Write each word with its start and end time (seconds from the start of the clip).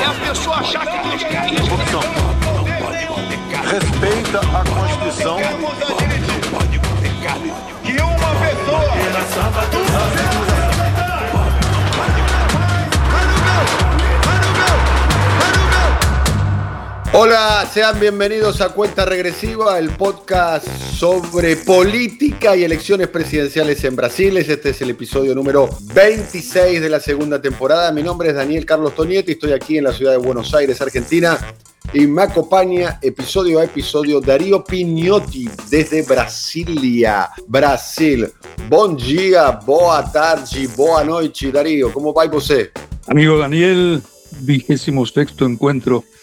É 0.00 0.04
a 0.04 0.28
pessoa 0.28 0.56
achar 0.56 0.86
que 0.86 1.08
Deus 1.08 1.22
quer 1.24 1.52
isso. 1.52 1.68
Corrupção. 1.68 2.00
Respeita 3.70 4.40
a 4.40 4.64
Constituição. 4.64 5.38
que 7.82 7.92
uma 8.02 8.34
pessoa 8.40 8.86
Hola, 17.12 17.68
sean 17.72 17.98
bienvenidos 18.00 18.60
a 18.60 18.70
Cuenta 18.70 19.04
Regresiva, 19.04 19.78
el 19.78 19.90
podcast 19.90 20.66
sobre 20.66 21.56
política 21.56 22.56
y 22.56 22.64
elecciones 22.64 23.08
presidenciales 23.08 23.82
en 23.84 23.96
Brasil. 23.96 24.36
Este 24.36 24.70
es 24.70 24.82
el 24.82 24.90
episodio 24.90 25.34
número 25.34 25.68
26 25.94 26.80
de 26.80 26.88
la 26.90 27.00
segunda 27.00 27.40
temporada. 27.40 27.92
Mi 27.92 28.02
nombre 28.02 28.30
es 28.30 28.34
Daniel 28.34 28.66
Carlos 28.66 28.94
Tonietti, 28.94 29.32
estoy 29.32 29.52
aquí 29.52 29.78
en 29.78 29.84
la 29.84 29.92
ciudad 29.92 30.12
de 30.12 30.18
Buenos 30.18 30.52
Aires, 30.52 30.80
Argentina, 30.82 31.38
y 31.92 32.06
me 32.06 32.22
acompaña 32.22 32.98
episodio 33.00 33.60
a 33.60 33.64
episodio 33.64 34.20
Darío 34.20 34.64
Pignotti 34.64 35.48
desde 35.70 36.02
Brasilia, 36.02 37.30
Brasil. 37.46 38.30
Bom 38.68 38.96
dia, 38.96 39.52
boa 39.52 40.02
tarde, 40.10 40.68
boa 40.76 41.04
noite, 41.04 41.52
Darío. 41.52 41.92
¿Cómo 41.92 42.12
va 42.12 42.26
você? 42.26 42.72
Amigo 43.06 43.38
Daniel, 43.38 44.02
vigésimo 44.40 45.06
sexto 45.06 45.46
encuentro 45.46 46.02
en 46.02 46.16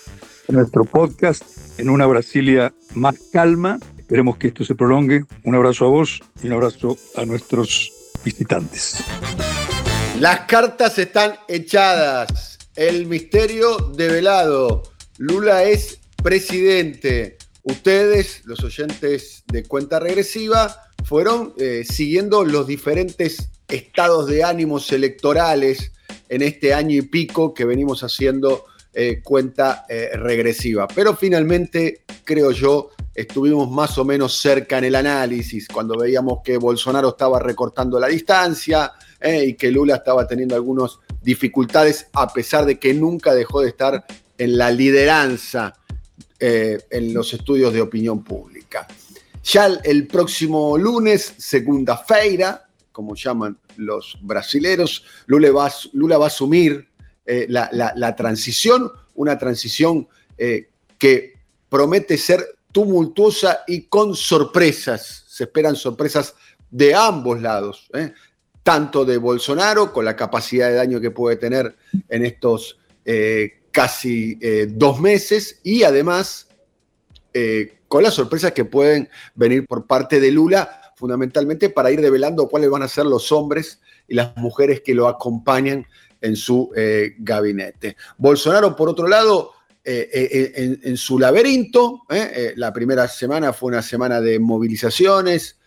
nuestro 0.48 0.84
podcast 0.84 1.44
en 1.80 1.90
una 1.90 2.06
Brasilia 2.06 2.74
más 2.94 3.16
calma. 3.32 3.80
Esperemos 3.98 4.38
que 4.38 4.48
esto 4.48 4.64
se 4.66 4.76
prolongue. 4.76 5.26
Un 5.44 5.56
abrazo 5.56 5.86
a 5.86 5.90
vos 5.90 6.22
y 6.42 6.48
un 6.48 6.54
abrazo 6.54 6.98
a 7.16 7.26
nuestros 7.26 7.92
visitantes. 8.24 9.04
Las 10.20 10.42
cartas 10.42 10.98
están 11.00 11.36
echadas. 11.48 12.58
El 12.76 13.08
misterio 13.08 13.78
develado. 13.96 14.84
Lula 15.18 15.64
es 15.64 16.00
presidente. 16.22 17.38
Ustedes, 17.64 18.42
los 18.46 18.64
oyentes 18.64 19.44
de 19.48 19.64
cuenta 19.64 20.00
regresiva, 20.00 20.76
fueron 21.06 21.54
eh, 21.58 21.84
siguiendo 21.86 22.44
los 22.44 22.68
diferentes 22.68 23.50
estados 23.68 24.28
de 24.28 24.44
ánimos 24.44 24.92
electorales 24.92 25.92
en 26.30 26.42
este 26.42 26.74
año 26.74 26.98
y 26.98 27.02
pico 27.04 27.54
que 27.54 27.66
venimos 27.66 28.04
haciendo 28.04 28.66
eh, 28.96 29.22
cuenta 29.24 29.86
eh, 29.90 30.12
regresiva. 30.14 30.88
Pero 30.88 31.16
finalmente, 31.16 32.04
creo 32.24 32.52
yo, 32.52 32.92
estuvimos 33.16 33.72
más 33.72 33.98
o 33.98 34.06
menos 34.06 34.40
cerca 34.40 34.78
en 34.78 34.84
el 34.84 34.94
análisis 34.94 35.68
cuando 35.68 35.98
veíamos 35.98 36.42
que 36.44 36.58
Bolsonaro 36.58 37.10
estaba 37.10 37.40
recortando 37.40 38.00
la 38.00 38.08
distancia 38.08 38.92
eh, 39.20 39.46
y 39.48 39.54
que 39.56 39.72
Lula 39.72 39.96
estaba 39.96 40.28
teniendo 40.28 40.54
algunas 40.54 41.00
dificultades 41.24 42.06
a 42.14 42.32
pesar 42.32 42.66
de 42.66 42.78
que 42.78 42.94
nunca 42.94 43.34
dejó 43.34 43.62
de 43.62 43.70
estar 43.70 44.06
en 44.38 44.58
la 44.58 44.70
lideranza 44.70 45.74
en 46.46 47.14
los 47.14 47.34
estudios 47.34 47.72
de 47.72 47.80
opinión 47.80 48.22
pública. 48.22 48.86
Ya 49.46 49.68
el, 49.82 50.08
próximo 50.08 50.78
lunes, 50.78 51.36
segunda 51.38 51.96
feira, 51.96 52.68
como 52.92 53.16
llaman 53.16 53.58
los 53.78 54.18
brasileros, 54.22 55.06
Lula 55.26 55.52
va, 55.54 55.72
Lula 55.94 56.18
va 56.18 56.26
a 56.26 56.28
asumir 56.28 56.90
eh, 57.26 57.46
la, 57.48 58.16
transición, 58.16 58.92
una 59.16 59.38
transición 59.38 60.08
eh, 60.38 60.70
que 60.98 61.34
promete 61.70 62.18
ser 62.18 62.58
tumultuosa 62.72 63.64
y 63.68 63.84
con 63.84 64.16
sorpresas. 64.16 65.24
Se 65.28 65.46
esperan 65.46 65.76
sorpresas 65.76 66.36
de 66.70 66.94
ambos 66.96 67.42
lados, 67.42 67.90
¿eh? 67.94 68.14
tanto 68.64 69.06
de 69.06 69.18
Bolsonaro, 69.18 69.94
con 69.94 70.06
la 70.06 70.16
capacidad 70.16 70.70
de 70.70 70.76
daño 70.76 71.00
que 71.00 71.12
puede 71.12 71.38
tener 71.38 71.76
en 72.10 72.26
estos 72.26 72.80
casi 73.72 74.40
dos 74.70 75.02
meses, 75.02 75.60
y 75.62 75.84
además 75.84 76.48
con 77.90 78.04
las 78.04 78.14
sorpresas 78.14 78.54
que 78.54 78.64
pueden 78.64 79.10
venir 79.36 79.68
por 79.68 79.86
parte 79.86 80.22
de 80.22 80.32
Lula, 80.32 80.94
fundamentalmente 80.96 81.70
para 81.70 81.92
ir 81.92 82.00
develando 82.00 82.48
cuáles 82.48 82.70
van 82.70 82.84
a 82.84 82.88
ser 82.88 83.06
los 83.06 83.32
hombres 83.34 83.82
y 84.08 84.16
las 84.16 84.36
mujeres 84.38 84.82
que 84.82 84.94
lo 84.96 85.08
acompañan 85.08 85.86
en 86.24 86.38
su 86.38 86.72
eh, 86.76 87.16
gabinete. 87.20 87.98
Bolsonaro, 88.18 88.76
por 88.76 88.90
otro 88.90 89.08
lado, 89.08 89.52
eh, 89.84 90.10
eh, 90.14 90.80
en, 90.82 90.96
su 90.98 91.20
laberinto, 91.20 92.04
la 92.56 92.72
primera 92.72 93.06
semana 93.10 93.52
fue 93.52 93.68
una 93.68 93.82
semana 93.82 94.22
de 94.22 94.40
movilizaciones 94.40 95.60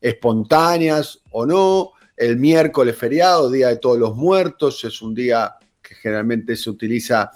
espontáneas 0.00 1.20
o 1.32 1.44
no, 1.44 1.90
el 2.16 2.36
miércoles 2.36 2.96
feriado, 2.96 3.50
Día 3.50 3.68
de 3.68 3.78
Todos 3.78 3.98
los 3.98 4.14
Muertos, 4.14 4.84
es 4.84 5.02
un 5.02 5.16
día 5.16 5.56
que 5.82 5.96
generalmente 5.96 6.54
se 6.54 6.70
utiliza 6.70 7.32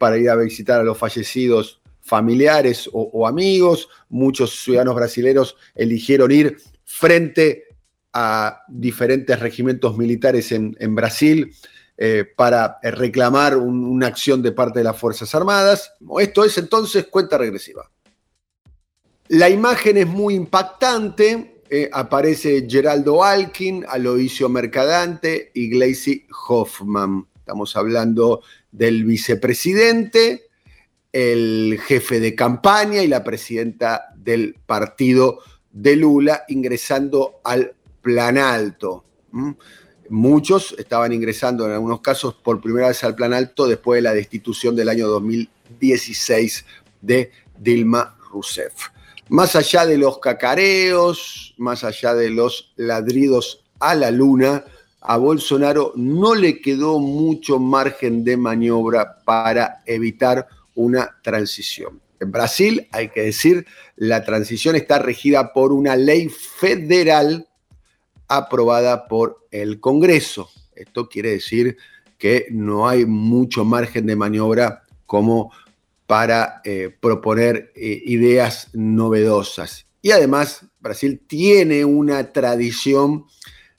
para 0.00 0.18
ir 0.18 0.28
a 0.28 0.34
visitar 0.34 0.80
a 0.80 0.84
los 0.84 0.98
fallecidos 0.98 1.80
familiares 2.00 2.90
o, 2.92 3.28
amigos. 3.28 3.88
Muchos 4.08 4.64
ciudadanos 4.64 4.96
brasileños 4.96 5.56
eligieron 5.76 6.32
ir 6.32 6.56
frente 6.82 7.66
a 8.12 8.62
diferentes 8.66 9.38
regimientos 9.38 9.96
militares 9.96 10.50
en 10.50 10.94
Brasil 10.96 11.54
eh, 12.00 12.24
para 12.36 12.78
eh, 12.82 12.92
reclamar 12.92 13.56
un- 13.56 13.84
una 13.84 14.06
acción 14.06 14.40
de 14.40 14.52
parte 14.52 14.78
de 14.78 14.84
las 14.84 14.96
Fuerzas 14.98 15.34
Armadas. 15.34 15.94
Esto 16.20 16.44
es 16.44 16.56
entonces 16.56 17.06
cuenta 17.08 17.36
regresiva. 17.36 17.90
La 19.28 19.50
imagen 19.50 19.96
es 19.98 20.06
muy 20.06 20.34
impactante. 20.34 21.54
eh, 21.70 21.90
aparece 21.92 22.66
Geraldo 22.66 23.22
Alkin, 23.22 23.84
Aloisio 23.86 24.48
Mercadante 24.48 25.50
y 25.52 25.68
Gleisi 25.68 26.26
Hoffman. 26.48 27.26
Estamos 27.40 27.76
hablando 27.76 28.40
del 28.72 29.04
vicepresidente, 29.04 30.48
el 31.12 31.78
jefe 31.84 32.20
de 32.20 32.34
campaña 32.34 33.02
y 33.02 33.06
la 33.06 33.22
presidenta 33.22 34.14
del 34.16 34.54
partido 34.64 35.40
de 35.70 35.96
Lula 35.96 36.44
ingresando 36.48 37.40
al 37.44 37.74
Plan 38.00 38.38
Alto. 38.38 39.04
Muchos 40.10 40.74
estaban 40.78 41.12
ingresando 41.12 41.66
en 41.66 41.72
algunos 41.72 42.00
casos 42.00 42.34
por 42.34 42.60
primera 42.60 42.88
vez 42.88 43.04
al 43.04 43.14
Plan 43.14 43.34
Alto 43.34 43.66
después 43.66 43.98
de 43.98 44.02
la 44.02 44.14
destitución 44.14 44.74
del 44.74 44.88
año 44.88 45.06
2016 45.08 46.64
de 47.02 47.30
Dilma 47.58 48.16
Rousseff. 48.30 48.88
Más 49.28 49.54
allá 49.56 49.84
de 49.84 49.98
los 49.98 50.18
cacareos, 50.18 51.54
más 51.58 51.84
allá 51.84 52.14
de 52.14 52.30
los 52.30 52.72
ladridos 52.76 53.64
a 53.80 53.94
la 53.94 54.10
luna, 54.10 54.64
a 55.00 55.16
Bolsonaro 55.18 55.92
no 55.96 56.34
le 56.34 56.60
quedó 56.60 56.98
mucho 56.98 57.58
margen 57.58 58.24
de 58.24 58.36
maniobra 58.36 59.18
para 59.24 59.82
evitar 59.84 60.48
una 60.74 61.18
transición. 61.22 62.00
En 62.20 62.32
Brasil, 62.32 62.88
hay 62.92 63.08
que 63.10 63.22
decir, 63.22 63.66
la 63.96 64.24
transición 64.24 64.76
está 64.76 64.98
regida 64.98 65.52
por 65.52 65.72
una 65.72 65.96
ley 65.96 66.28
federal 66.28 67.47
aprobada 68.28 69.08
por 69.08 69.46
el 69.50 69.80
Congreso. 69.80 70.50
Esto 70.74 71.08
quiere 71.08 71.30
decir 71.30 71.76
que 72.18 72.46
no 72.50 72.88
hay 72.88 73.06
mucho 73.06 73.64
margen 73.64 74.06
de 74.06 74.16
maniobra 74.16 74.82
como 75.06 75.52
para 76.06 76.60
eh, 76.64 76.94
proponer 77.00 77.72
eh, 77.74 78.02
ideas 78.06 78.68
novedosas. 78.72 79.86
Y 80.00 80.10
además, 80.10 80.64
Brasil 80.80 81.22
tiene 81.26 81.84
una 81.84 82.32
tradición 82.32 83.24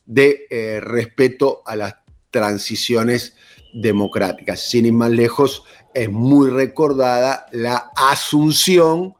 de 0.05 0.47
eh, 0.49 0.79
respeto 0.79 1.61
a 1.65 1.75
las 1.75 1.95
transiciones 2.29 3.35
democráticas. 3.73 4.59
Sin 4.69 4.85
ir 4.85 4.93
más 4.93 5.11
lejos, 5.11 5.63
es 5.93 6.09
muy 6.09 6.49
recordada 6.49 7.45
la 7.51 7.91
asunción 7.95 9.15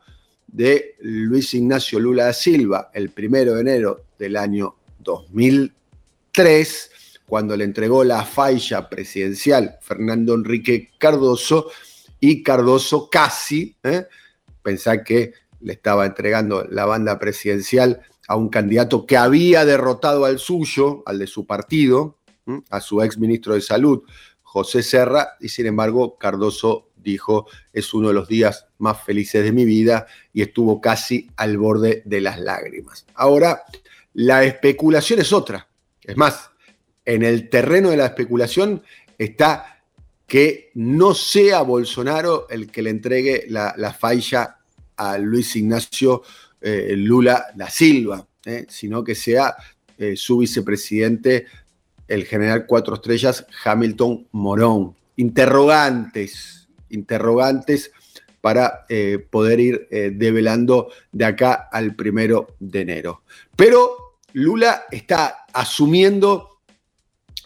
de 0.47 0.95
Luis 0.99 1.53
Ignacio 1.53 1.99
Lula 1.99 2.25
da 2.25 2.33
Silva 2.33 2.89
el 2.93 3.09
primero 3.09 3.55
de 3.55 3.61
enero 3.61 4.05
del 4.17 4.35
año 4.35 4.75
2003, 4.99 6.91
cuando 7.25 7.55
le 7.55 7.63
entregó 7.63 8.03
la 8.03 8.23
falla 8.25 8.89
presidencial 8.89 9.77
Fernando 9.81 10.33
Enrique 10.33 10.91
Cardoso 10.97 11.69
y 12.19 12.43
Cardoso 12.43 13.09
casi, 13.09 13.75
¿eh? 13.83 14.05
pensá 14.61 15.03
que 15.03 15.33
le 15.61 15.73
estaba 15.73 16.05
entregando 16.05 16.65
la 16.69 16.85
banda 16.85 17.19
presidencial 17.19 18.01
a 18.27 18.35
un 18.35 18.49
candidato 18.49 19.05
que 19.05 19.17
había 19.17 19.65
derrotado 19.65 20.25
al 20.25 20.39
suyo, 20.39 21.03
al 21.05 21.19
de 21.19 21.27
su 21.27 21.45
partido, 21.45 22.17
a 22.69 22.81
su 22.81 23.01
ex 23.01 23.17
ministro 23.17 23.53
de 23.53 23.61
Salud, 23.61 24.03
José 24.41 24.81
Serra, 24.81 25.37
y 25.39 25.49
sin 25.49 25.67
embargo 25.67 26.17
Cardoso 26.17 26.89
dijo, 26.97 27.47
es 27.73 27.93
uno 27.93 28.09
de 28.09 28.13
los 28.13 28.27
días 28.27 28.67
más 28.77 29.03
felices 29.03 29.43
de 29.43 29.51
mi 29.51 29.65
vida 29.65 30.07
y 30.33 30.41
estuvo 30.41 30.81
casi 30.81 31.29
al 31.37 31.57
borde 31.57 32.01
de 32.05 32.21
las 32.21 32.39
lágrimas. 32.39 33.05
Ahora, 33.13 33.63
la 34.19 34.43
especulación 34.43 35.21
es 35.21 35.31
otra. 35.31 35.65
Es 36.03 36.17
más, 36.17 36.49
en 37.05 37.23
el 37.23 37.49
terreno 37.49 37.89
de 37.89 37.95
la 37.95 38.07
especulación 38.07 38.83
está 39.17 39.81
que 40.27 40.71
no 40.73 41.13
sea 41.13 41.61
Bolsonaro 41.61 42.49
el 42.49 42.69
que 42.69 42.81
le 42.81 42.89
entregue 42.89 43.45
la, 43.47 43.73
la 43.77 43.93
falla 43.93 44.57
a 44.97 45.17
Luis 45.17 45.55
Ignacio 45.55 46.23
eh, 46.59 46.95
Lula 46.97 47.45
da 47.55 47.69
Silva, 47.69 48.27
eh, 48.43 48.65
sino 48.67 49.05
que 49.05 49.15
sea 49.15 49.55
eh, 49.97 50.17
su 50.17 50.39
vicepresidente, 50.39 51.45
el 52.05 52.25
general 52.25 52.65
cuatro 52.65 52.95
estrellas 52.95 53.45
Hamilton 53.63 54.27
Morón. 54.33 54.97
Interrogantes, 55.15 56.67
interrogantes 56.89 57.91
para 58.41 58.85
poder 59.29 59.59
ir 59.59 59.87
develando 59.89 60.89
de 61.11 61.25
acá 61.25 61.67
al 61.69 61.93
primero 61.93 62.55
de 62.59 62.81
enero. 62.81 63.23
Pero 63.53 64.08
Lula 64.33 64.83
está 64.91 65.45
asumiendo 65.53 66.61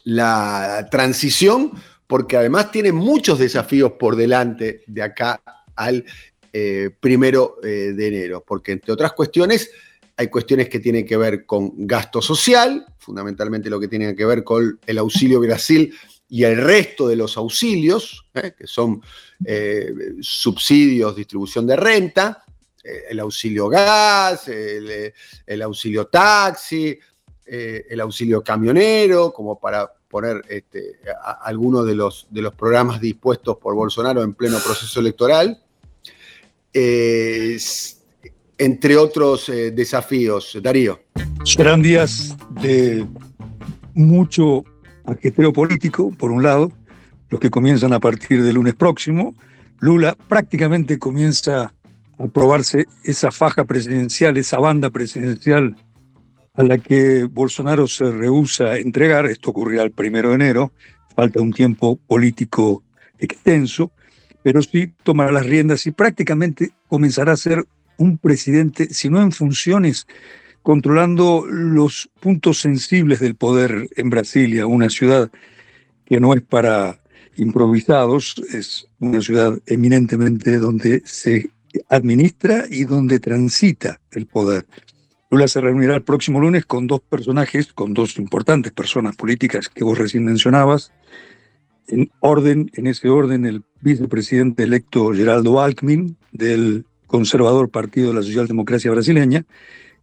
la 0.04 0.88
transición 0.92 1.72
porque 2.08 2.38
además 2.38 2.72
tiene 2.72 2.92
muchos 2.92 3.40
desafíos 3.40 3.94
por 3.94 4.16
delante 4.16 4.84
de 4.88 5.02
acá 5.02 5.42
al 5.76 6.06
eh, 6.52 6.92
primero 7.00 7.58
eh, 7.64 7.94
de 7.96 8.08
enero, 8.08 8.44
porque 8.46 8.74
entre 8.74 8.94
otras 8.94 9.14
cuestiones 9.14 9.72
hay 10.16 10.28
cuestiones 10.28 10.70
que 10.70 10.80
tienen 10.80 11.06
que 11.06 11.18
ver 11.18 11.46
con 11.46 11.88
gasto 11.88 12.22
social, 12.22 12.86
fundamentalmente 13.00 13.70
lo 13.70 13.80
que 13.80 13.88
tiene 13.88 14.16
que 14.16 14.26
ver 14.26 14.44
con 14.44 14.80
el 14.86 14.98
auxilio 15.00 15.40
Brasil 15.40 15.92
y 16.30 16.44
el 16.44 16.58
resto 16.58 17.08
de 17.08 17.16
los 17.16 17.38
auxilios, 17.38 18.28
eh, 18.36 18.54
que 18.56 18.68
son 18.68 19.02
subsidios, 20.22 21.16
distribución 21.16 21.66
de 21.66 21.76
renta, 21.76 22.44
el 22.84 23.20
auxilio 23.20 23.70
gas, 23.70 24.48
el, 24.48 25.62
auxilio 25.62 26.08
taxi, 26.08 26.98
el 27.46 28.00
auxilio 28.02 28.44
camionero, 28.44 29.32
como 29.32 29.60
para 29.60 29.92
poner 30.08 30.44
este, 30.50 31.00
algunos 31.42 31.86
de 31.86 31.96
los, 31.96 32.28
de 32.30 32.42
los 32.42 32.54
programas 32.54 33.00
dispuestos 33.00 33.58
por 33.58 33.74
Bolsonaro 33.74 34.22
en 34.22 34.34
pleno 34.34 34.60
proceso 34.60 35.00
electoral 35.00 35.60
entre 38.58 38.98
otros 38.98 39.50
eh, 39.50 39.72
desafíos. 39.72 40.58
Darío. 40.62 41.00
Serán 41.44 41.82
días 41.82 42.36
de 42.62 43.06
mucho 43.94 44.64
ajetreo 45.06 45.52
político, 45.52 46.12
por 46.18 46.32
un 46.32 46.44
lado, 46.44 46.72
los 47.30 47.40
que 47.40 47.50
comienzan 47.50 47.94
a 47.94 48.00
partir 48.00 48.44
del 48.44 48.56
lunes 48.56 48.76
próximo. 48.76 49.36
Lula 49.80 50.16
prácticamente 50.30 50.98
comienza 50.98 51.74
a 52.20 52.28
probarse 52.28 52.86
esa 53.04 53.32
faja 53.32 53.66
presidencial, 53.66 54.38
esa 54.38 54.60
banda 54.60 54.90
presidencial 54.90 55.76
a 56.56 56.64
la 56.64 56.78
que 56.78 57.24
Bolsonaro 57.26 57.88
se 57.88 58.12
rehúsa 58.12 58.66
a 58.66 58.78
entregar. 58.78 59.26
Esto 59.26 59.50
ocurrirá 59.50 59.84
el 59.84 59.92
primero 59.92 60.30
de 60.30 60.36
enero. 60.36 60.72
Falta 61.16 61.42
un 61.42 61.52
tiempo 61.52 61.98
político 61.98 62.84
extenso 63.20 63.92
pero 64.44 64.62
sí 64.62 64.94
tomará 65.04 65.32
las 65.32 65.46
riendas 65.46 65.88
y 65.88 65.92
prácticamente 65.92 66.74
comenzará 66.88 67.32
a 67.32 67.38
ser 67.38 67.66
un 67.98 68.18
presidente, 68.18 68.94
si 68.94 69.10
no 69.10 69.22
en 69.22 69.32
funciones, 69.32 70.06
controlando 70.62 71.46
los 71.48 72.10
puntos 72.20 72.60
sensibles 72.60 73.20
del 73.20 73.36
poder 73.36 73.90
en 73.96 74.10
Brasilia, 74.10 74.68
una 74.68 74.90
ciudad 74.90 75.32
que 76.06 76.20
no 76.20 76.34
es 76.34 76.42
para 76.42 77.00
improvisados, 77.38 78.36
es 78.54 78.88
una 79.00 79.22
ciudad 79.22 79.58
eminentemente 79.66 80.60
donde 80.60 81.02
se 81.06 81.50
administra 81.90 82.66
y 82.70 82.86
donde 82.86 83.20
transita 83.20 84.00
el 84.12 84.26
poder. 84.26 84.66
Lula 85.30 85.48
se 85.48 85.62
reunirá 85.62 85.96
el 85.96 86.04
próximo 86.04 86.40
lunes 86.40 86.66
con 86.66 86.86
dos 86.86 87.02
personajes, 87.02 87.74
con 87.74 87.94
dos 87.94 88.18
importantes 88.20 88.72
personas 88.72 89.16
políticas 89.16 89.68
que 89.68 89.84
vos 89.84 89.98
recién 89.98 90.26
mencionabas, 90.26 90.92
en 91.88 92.12
orden, 92.20 92.70
en 92.76 92.88
ese 92.88 93.10
orden, 93.10 93.46
el 93.46 93.64
vicepresidente 93.82 94.64
electo 94.64 95.12
Geraldo 95.14 95.60
Alckmin, 95.62 96.18
del 96.32 96.86
conservador 97.08 97.70
Partido 97.70 98.10
de 98.10 98.16
la 98.16 98.22
Socialdemocracia 98.22 98.92
Brasileña. 98.92 99.46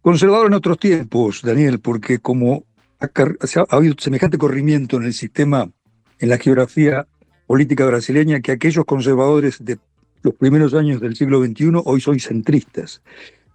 Conservador 0.01 0.47
en 0.47 0.53
otros 0.53 0.79
tiempos, 0.79 1.41
Daniel, 1.43 1.79
porque 1.79 2.19
como 2.19 2.65
ha, 2.99 3.09
ha 3.15 3.75
habido 3.75 3.95
semejante 3.97 4.37
corrimiento 4.37 4.97
en 4.97 5.03
el 5.03 5.13
sistema, 5.13 5.71
en 6.19 6.29
la 6.29 6.37
geografía 6.37 7.07
política 7.47 7.85
brasileña, 7.85 8.41
que 8.41 8.51
aquellos 8.51 8.85
conservadores 8.85 9.63
de 9.63 9.77
los 10.23 10.35
primeros 10.35 10.73
años 10.73 11.01
del 11.01 11.15
siglo 11.15 11.43
XXI 11.43 11.81
hoy 11.85 12.01
son 12.01 12.19
centristas, 12.19 13.01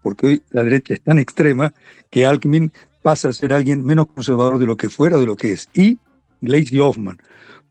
porque 0.03 0.27
hoy 0.27 0.43
la 0.51 0.65
derecha 0.65 0.95
es 0.95 1.01
tan 1.01 1.19
extrema 1.19 1.73
que 2.11 2.27
Alckmin 2.27 2.73
pasa 3.03 3.29
a 3.29 3.33
ser 3.33 3.53
alguien 3.53 3.85
menos 3.85 4.07
conservador 4.09 4.59
de 4.59 4.67
lo 4.67 4.77
que 4.77 4.89
fuera, 4.89 5.17
de 5.17 5.27
lo 5.27 5.37
que 5.37 5.53
es. 5.53 5.69
Y 5.75 5.99
Gleisi 6.41 6.79
Hoffmann, 6.81 7.19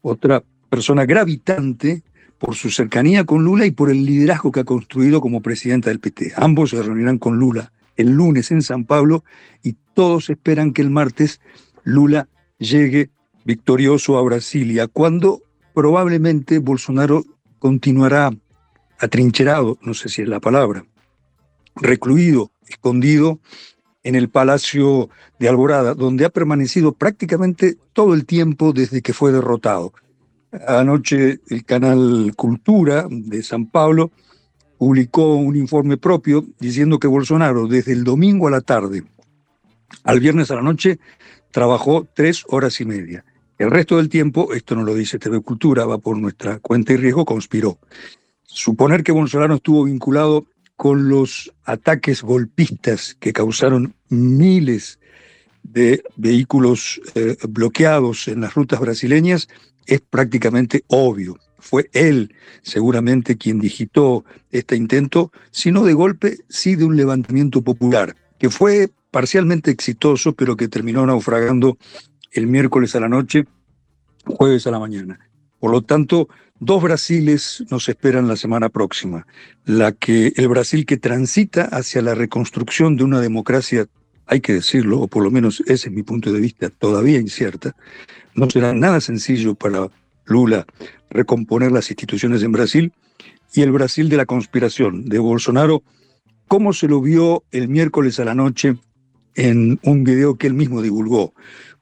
otra 0.01 0.43
persona 0.69 1.05
gravitante 1.05 2.03
por 2.37 2.55
su 2.55 2.69
cercanía 2.69 3.23
con 3.23 3.43
Lula 3.43 3.65
y 3.65 3.71
por 3.71 3.89
el 3.89 4.05
liderazgo 4.05 4.51
que 4.51 4.61
ha 4.61 4.65
construido 4.65 5.21
como 5.21 5.41
presidenta 5.41 5.89
del 5.89 5.99
PT. 5.99 6.33
Ambos 6.35 6.71
se 6.71 6.81
reunirán 6.81 7.17
con 7.17 7.37
Lula 7.37 7.71
el 7.95 8.11
lunes 8.11 8.51
en 8.51 8.61
San 8.61 8.85
Pablo 8.85 9.23
y 9.63 9.75
todos 9.93 10.29
esperan 10.29 10.73
que 10.73 10.81
el 10.81 10.89
martes 10.89 11.39
Lula 11.83 12.27
llegue 12.57 13.09
victorioso 13.45 14.17
a 14.17 14.23
Brasilia, 14.23 14.87
cuando 14.87 15.41
probablemente 15.73 16.59
Bolsonaro 16.59 17.23
continuará 17.59 18.31
atrincherado, 18.99 19.77
no 19.81 19.93
sé 19.93 20.09
si 20.09 20.21
es 20.21 20.27
la 20.27 20.39
palabra, 20.39 20.85
recluido, 21.75 22.51
escondido 22.67 23.39
en 24.03 24.15
el 24.15 24.29
Palacio 24.29 25.09
de 25.39 25.49
Alborada, 25.49 25.93
donde 25.95 26.25
ha 26.25 26.29
permanecido 26.29 26.93
prácticamente 26.93 27.77
todo 27.93 28.13
el 28.13 28.25
tiempo 28.25 28.71
desde 28.71 29.01
que 29.01 29.13
fue 29.13 29.31
derrotado. 29.31 29.93
Anoche 30.67 31.39
el 31.49 31.65
canal 31.65 32.33
Cultura 32.35 33.07
de 33.09 33.43
San 33.43 33.65
Pablo 33.65 34.11
publicó 34.77 35.35
un 35.35 35.55
informe 35.55 35.97
propio 35.97 36.45
diciendo 36.59 36.99
que 36.99 37.07
Bolsonaro 37.07 37.67
desde 37.67 37.93
el 37.93 38.03
domingo 38.03 38.47
a 38.47 38.51
la 38.51 38.61
tarde 38.61 39.03
al 40.03 40.19
viernes 40.19 40.51
a 40.51 40.55
la 40.55 40.61
noche 40.61 40.99
trabajó 41.51 42.07
tres 42.13 42.43
horas 42.49 42.79
y 42.81 42.85
media. 42.85 43.25
El 43.57 43.71
resto 43.71 43.97
del 43.97 44.09
tiempo, 44.09 44.53
esto 44.53 44.75
no 44.75 44.83
lo 44.83 44.93
dice 44.93 45.17
TV 45.17 45.41
Cultura, 45.41 45.85
va 45.85 45.97
por 45.97 46.17
nuestra 46.17 46.59
cuenta 46.59 46.93
y 46.93 46.97
riesgo, 46.97 47.25
conspiró. 47.25 47.79
Suponer 48.55 49.03
que 49.03 49.11
Bolsonaro 49.11 49.55
estuvo 49.55 49.83
vinculado 49.83 50.45
con 50.77 51.09
los 51.09 51.51
ataques 51.65 52.23
golpistas 52.23 53.17
que 53.19 53.33
causaron 53.33 53.95
miles 54.07 54.97
de 55.61 56.01
vehículos 56.15 57.01
eh, 57.15 57.35
bloqueados 57.49 58.29
en 58.29 58.39
las 58.39 58.53
rutas 58.53 58.79
brasileñas 58.79 59.49
es 59.85 59.99
prácticamente 59.99 60.85
obvio. 60.87 61.37
Fue 61.59 61.89
él 61.91 62.33
seguramente 62.61 63.35
quien 63.35 63.59
digitó 63.59 64.23
este 64.51 64.77
intento, 64.77 65.33
si 65.51 65.73
no 65.73 65.83
de 65.83 65.91
golpe, 65.91 66.37
sí 66.47 66.75
de 66.75 66.85
un 66.85 66.95
levantamiento 66.95 67.61
popular, 67.61 68.15
que 68.39 68.49
fue 68.49 68.89
parcialmente 69.11 69.69
exitoso, 69.69 70.31
pero 70.31 70.55
que 70.55 70.69
terminó 70.69 71.05
naufragando 71.05 71.77
el 72.31 72.47
miércoles 72.47 72.95
a 72.95 73.01
la 73.01 73.09
noche, 73.09 73.43
jueves 74.25 74.65
a 74.65 74.71
la 74.71 74.79
mañana. 74.79 75.19
Por 75.59 75.71
lo 75.71 75.81
tanto, 75.81 76.29
dos 76.59 76.81
Brasiles 76.81 77.63
nos 77.69 77.89
esperan 77.89 78.27
la 78.27 78.35
semana 78.35 78.69
próxima. 78.69 79.27
La 79.65 79.91
que, 79.91 80.33
el 80.35 80.47
Brasil 80.47 80.85
que 80.85 80.97
transita 80.97 81.63
hacia 81.65 82.01
la 82.01 82.15
reconstrucción 82.15 82.95
de 82.97 83.03
una 83.03 83.21
democracia, 83.21 83.87
hay 84.25 84.41
que 84.41 84.53
decirlo, 84.53 85.01
o 85.01 85.07
por 85.07 85.23
lo 85.23 85.31
menos 85.31 85.61
ese 85.61 85.89
es 85.89 85.91
mi 85.91 86.03
punto 86.03 86.31
de 86.31 86.39
vista, 86.39 86.69
todavía 86.69 87.19
incierta. 87.19 87.75
No 88.33 88.49
será 88.49 88.73
nada 88.73 89.01
sencillo 89.01 89.55
para 89.55 89.89
Lula 90.25 90.65
recomponer 91.09 91.71
las 91.71 91.89
instituciones 91.89 92.43
en 92.43 92.51
Brasil. 92.51 92.93
Y 93.53 93.61
el 93.61 93.71
Brasil 93.71 94.09
de 94.09 94.17
la 94.17 94.25
conspiración 94.25 95.05
de 95.05 95.19
Bolsonaro, 95.19 95.83
¿cómo 96.47 96.73
se 96.73 96.87
lo 96.87 96.99
vio 97.01 97.43
el 97.51 97.69
miércoles 97.69 98.19
a 98.19 98.25
la 98.25 98.35
noche 98.35 98.75
en 99.35 99.79
un 99.83 100.03
video 100.03 100.35
que 100.35 100.47
él 100.47 100.53
mismo 100.53 100.81
divulgó? 100.81 101.33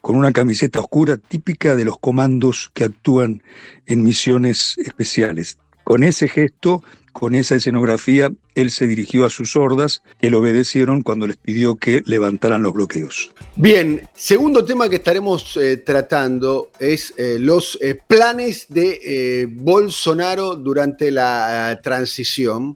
Con 0.03 0.17
una 0.17 0.33
camiseta 0.33 0.81
oscura 0.81 1.15
típica 1.15 1.77
de 1.77 1.85
los 1.85 1.97
comandos 1.97 2.69
que 2.73 2.83
actúan 2.83 3.41
en 3.85 4.03
misiones 4.03 4.77
especiales. 4.77 5.57
Con 5.85 6.03
ese 6.03 6.27
gesto, 6.27 6.83
con 7.13 7.35
esa 7.35 7.55
escenografía, 7.55 8.29
él 8.53 8.69
se 8.69 8.85
dirigió 8.85 9.25
a 9.25 9.29
sus 9.29 9.55
hordas 9.55 10.03
que 10.19 10.29
le 10.29 10.35
obedecieron 10.35 11.03
cuando 11.03 11.25
les 11.25 11.37
pidió 11.37 11.77
que 11.77 12.03
levantaran 12.05 12.63
los 12.63 12.73
bloqueos. 12.73 13.31
Bien, 13.55 14.05
segundo 14.13 14.65
tema 14.65 14.89
que 14.89 14.97
estaremos 14.97 15.55
eh, 15.55 15.77
tratando 15.77 16.71
es 16.79 17.13
eh, 17.15 17.37
los 17.39 17.79
eh, 17.81 17.97
planes 18.05 18.65
de 18.67 19.47
Bolsonaro 19.49 20.57
durante 20.57 21.11
la 21.11 21.79
transición. 21.81 22.75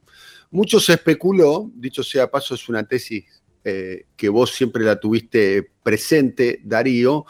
Mucho 0.50 0.80
se 0.80 0.94
especuló, 0.94 1.70
dicho 1.76 2.04
sea 2.04 2.32
paso, 2.32 2.56
es 2.56 2.70
una 2.70 2.84
tesis 2.84 3.26
eh, 3.70 4.06
que 4.16 4.30
vos 4.30 4.56
siempre 4.56 4.86
la 4.86 4.98
tuviste 4.98 5.72
presente, 5.84 6.62
Darío, 6.64 7.26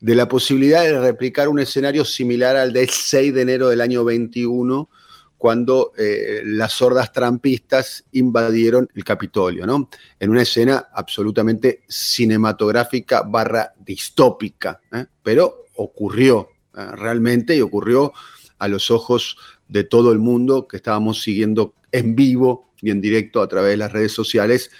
de 0.00 0.14
la 0.14 0.26
posibilidad 0.26 0.82
de 0.84 0.98
replicar 0.98 1.50
un 1.50 1.58
escenario 1.58 2.06
similar 2.06 2.56
al 2.56 2.72
del 2.72 2.88
6 2.88 3.34
de 3.34 3.42
enero 3.42 3.68
del 3.68 3.82
año 3.82 4.02
21, 4.02 4.88
cuando 5.36 5.92
eh, 5.98 6.40
las 6.46 6.72
sordas 6.72 7.12
trampistas 7.12 8.06
invadieron 8.12 8.88
el 8.94 9.04
Capitolio, 9.04 9.66
¿no? 9.66 9.90
En 10.18 10.30
una 10.30 10.40
escena 10.40 10.88
absolutamente 10.94 11.82
cinematográfica 11.86 13.20
barra 13.20 13.74
distópica, 13.78 14.80
¿eh? 14.94 15.04
pero 15.22 15.66
ocurrió 15.74 16.48
realmente 16.72 17.54
y 17.54 17.60
ocurrió 17.60 18.14
a 18.58 18.66
los 18.66 18.90
ojos 18.90 19.36
de 19.68 19.84
todo 19.84 20.10
el 20.10 20.20
mundo 20.20 20.66
que 20.66 20.78
estábamos 20.78 21.20
siguiendo 21.20 21.74
en 21.90 22.16
vivo 22.16 22.72
y 22.80 22.90
en 22.90 23.02
directo 23.02 23.42
a 23.42 23.48
través 23.48 23.72
de 23.72 23.76
las 23.76 23.92
redes 23.92 24.12
sociales 24.12 24.70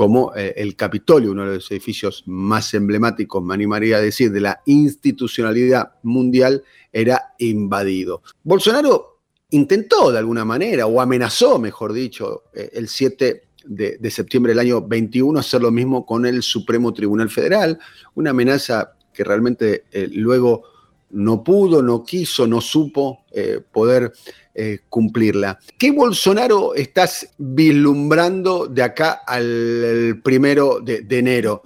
como 0.00 0.34
eh, 0.34 0.54
el 0.56 0.76
Capitolio, 0.76 1.32
uno 1.32 1.44
de 1.44 1.56
los 1.56 1.70
edificios 1.70 2.24
más 2.24 2.72
emblemáticos, 2.72 3.44
me 3.44 3.52
animaría 3.52 3.98
a 3.98 4.00
decir, 4.00 4.32
de 4.32 4.40
la 4.40 4.62
institucionalidad 4.64 5.92
mundial, 6.04 6.64
era 6.90 7.34
invadido. 7.38 8.22
Bolsonaro 8.42 9.18
intentó 9.50 10.10
de 10.10 10.16
alguna 10.16 10.46
manera, 10.46 10.86
o 10.86 11.02
amenazó, 11.02 11.58
mejor 11.58 11.92
dicho, 11.92 12.44
eh, 12.54 12.70
el 12.72 12.88
7 12.88 13.42
de, 13.66 14.10
septiembre 14.10 14.52
del 14.52 14.60
año 14.60 14.80
21 14.80 15.38
hacer 15.38 15.60
lo 15.60 15.70
mismo 15.70 16.06
con 16.06 16.24
el 16.24 16.42
Supremo 16.42 16.94
Tribunal 16.94 17.28
Federal, 17.28 17.78
una 18.14 18.30
amenaza 18.30 18.94
que 19.12 19.22
realmente 19.22 19.84
eh, 19.92 20.08
luego 20.10 20.62
no 21.10 21.42
pudo, 21.42 21.82
no 21.82 22.04
quiso, 22.04 22.46
no 22.46 22.60
supo 22.60 23.24
poder 23.72 24.12
eh, 24.52 24.80
cumplirla. 24.88 25.60
¿Qué 25.78 25.92
Bolsonaro 25.92 26.74
estás 26.74 27.28
vislumbrando 27.38 28.66
de 28.66 28.82
acá 28.82 29.22
al 29.24 30.20
primero 30.24 30.80
de, 30.80 31.06
enero? 31.08 31.62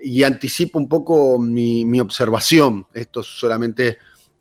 Y 0.00 0.22
anticipo 0.22 0.78
un 0.78 0.88
poco 0.88 1.36
mi, 1.40 2.00
observación. 2.00 2.86
Esto 2.94 3.24
solamente 3.24 3.88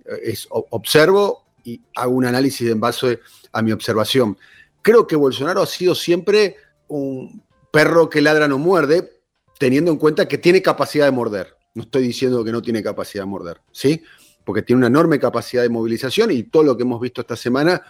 eh, 0.05 0.19
es 0.23 0.47
observo 0.49 1.47
y 1.63 1.81
hago 1.95 2.13
un 2.13 2.25
análisis 2.25 2.69
en 2.69 2.79
base 2.79 3.19
a 3.51 3.63
mi 3.63 3.71
observación. 3.71 4.37
Creo 4.83 5.07
que 5.07 5.15
Bolsonaro 5.15 5.63
ha 5.63 5.67
sido 5.67 5.95
siempre 5.95 6.55
un 6.87 7.43
perro 7.71 8.11
que 8.11 8.21
ladra 8.21 8.47
no 8.47 8.59
muerde, 8.59 9.21
teniendo 9.57 9.89
en 9.89 9.97
cuenta 9.97 10.27
que 10.27 10.37
tiene 10.37 10.61
capacidad 10.61 11.05
de 11.05 11.11
morder. 11.11 11.55
No 11.73 11.81
estoy 11.81 12.03
diciendo 12.03 12.43
que 12.43 12.51
no 12.51 12.61
tiene 12.61 12.83
capacidad 12.83 13.23
de 13.23 13.29
morder, 13.29 13.59
¿sí? 13.71 14.03
Porque 14.47 14.61
tiene 14.61 14.77
una 14.77 14.87
enorme 14.87 15.19
capacidad 15.19 15.61
de 15.61 15.67
movilización 15.67 16.31
y 16.31 16.43
todo 16.43 16.63
lo 16.63 16.77
que 16.77 16.83
hemos 16.83 17.01
visto 17.01 17.19
esta 17.19 17.35
semana 17.35 17.81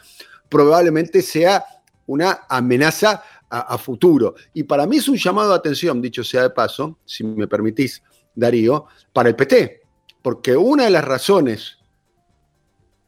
probablemente 0.49 1.21
sea 1.21 1.63
una 2.07 2.47
amenaza 2.49 3.21
a, 3.47 3.77
futuro. 3.77 4.33
Y 4.55 4.63
para 4.63 4.87
mí 4.87 4.97
es 4.97 5.07
un 5.07 5.17
llamado 5.17 5.49
de 5.51 5.55
atención, 5.55 6.01
dicho 6.01 6.23
sea 6.23 6.41
de 6.41 6.49
paso, 6.49 6.97
si 7.05 7.23
me 7.23 7.47
permitís, 7.47 8.01
Darío, 8.33 8.87
para 9.13 9.29
el 9.29 9.35
PT, 9.35 9.81
porque 10.23 10.57
una 10.57 10.85
de 10.85 10.89
las 10.89 11.05
razones 11.05 11.77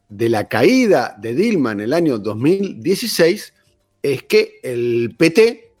de 0.08 0.28
la 0.28 0.46
caída 0.46 1.16
de 1.18 1.34
Dilma 1.34 1.72
en 1.72 1.80
el 1.80 1.92
año 1.92 2.18
2016 2.18 3.52
es 4.00 4.22
que 4.22 4.60
el 4.62 5.16
PT 5.18 5.72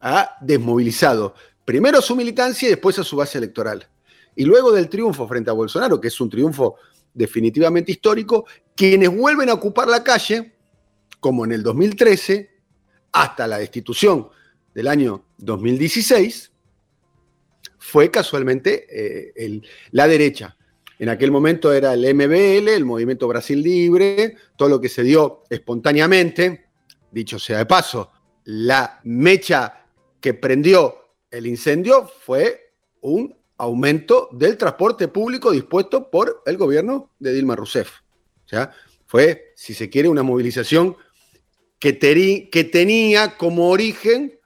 ha 0.00 0.36
desmovilizado 0.42 1.34
primero 1.64 2.02
su 2.02 2.14
militancia 2.14 2.66
y 2.66 2.72
después 2.72 2.98
a 2.98 3.02
su 3.02 3.16
base 3.16 3.38
electoral. 3.38 3.88
Y 4.36 4.44
luego 4.44 4.72
del 4.72 4.90
triunfo 4.90 5.26
frente 5.26 5.48
a 5.48 5.54
Bolsonaro, 5.54 5.98
que 5.98 6.08
es 6.08 6.20
un 6.20 6.28
triunfo 6.28 6.76
definitivamente 7.14 7.92
histórico, 7.92 8.44
quienes 8.76 9.08
vuelven 9.08 9.48
a 9.48 9.54
ocupar 9.54 9.88
la 9.88 10.02
calle, 10.02 10.52
como 11.20 11.44
en 11.44 11.52
el 11.52 11.62
2013, 11.62 12.50
hasta 13.12 13.46
la 13.46 13.58
destitución 13.58 14.28
del 14.74 14.88
año 14.88 15.24
2016, 15.38 16.52
fue 17.78 18.10
casualmente 18.10 18.86
eh, 18.90 19.60
la 19.92 20.08
derecha. 20.08 20.56
En 20.98 21.08
aquel 21.08 21.30
momento 21.30 21.72
era 21.72 21.94
el 21.94 22.14
MBL, 22.14 22.68
el 22.68 22.84
Movimiento 22.84 23.28
Brasil 23.28 23.62
Libre, 23.62 24.36
todo 24.56 24.68
lo 24.68 24.80
que 24.80 24.88
se 24.88 25.02
dio 25.02 25.44
espontáneamente, 25.50 26.66
dicho 27.10 27.38
sea 27.38 27.58
de 27.58 27.66
paso, 27.66 28.10
la 28.44 29.00
mecha 29.04 29.86
que 30.20 30.34
prendió 30.34 30.96
el 31.30 31.46
incendio 31.46 32.06
fue 32.06 32.72
un 33.00 33.36
aumento 33.56 34.28
del 34.32 34.56
transporte 34.56 35.08
público 35.08 35.50
dispuesto 35.50 36.10
por 36.10 36.42
el 36.46 36.56
gobierno 36.56 37.10
de 37.18 37.32
Dilma 37.32 37.56
Rousseff. 37.56 37.90
O 38.44 38.48
sea, 38.48 38.72
fue, 39.06 39.52
si 39.54 39.74
se 39.74 39.88
quiere, 39.88 40.08
una 40.08 40.22
movilización 40.22 40.96
que, 41.78 41.92
tenía 41.92 43.36
como 43.36 43.68
origen 43.68 44.38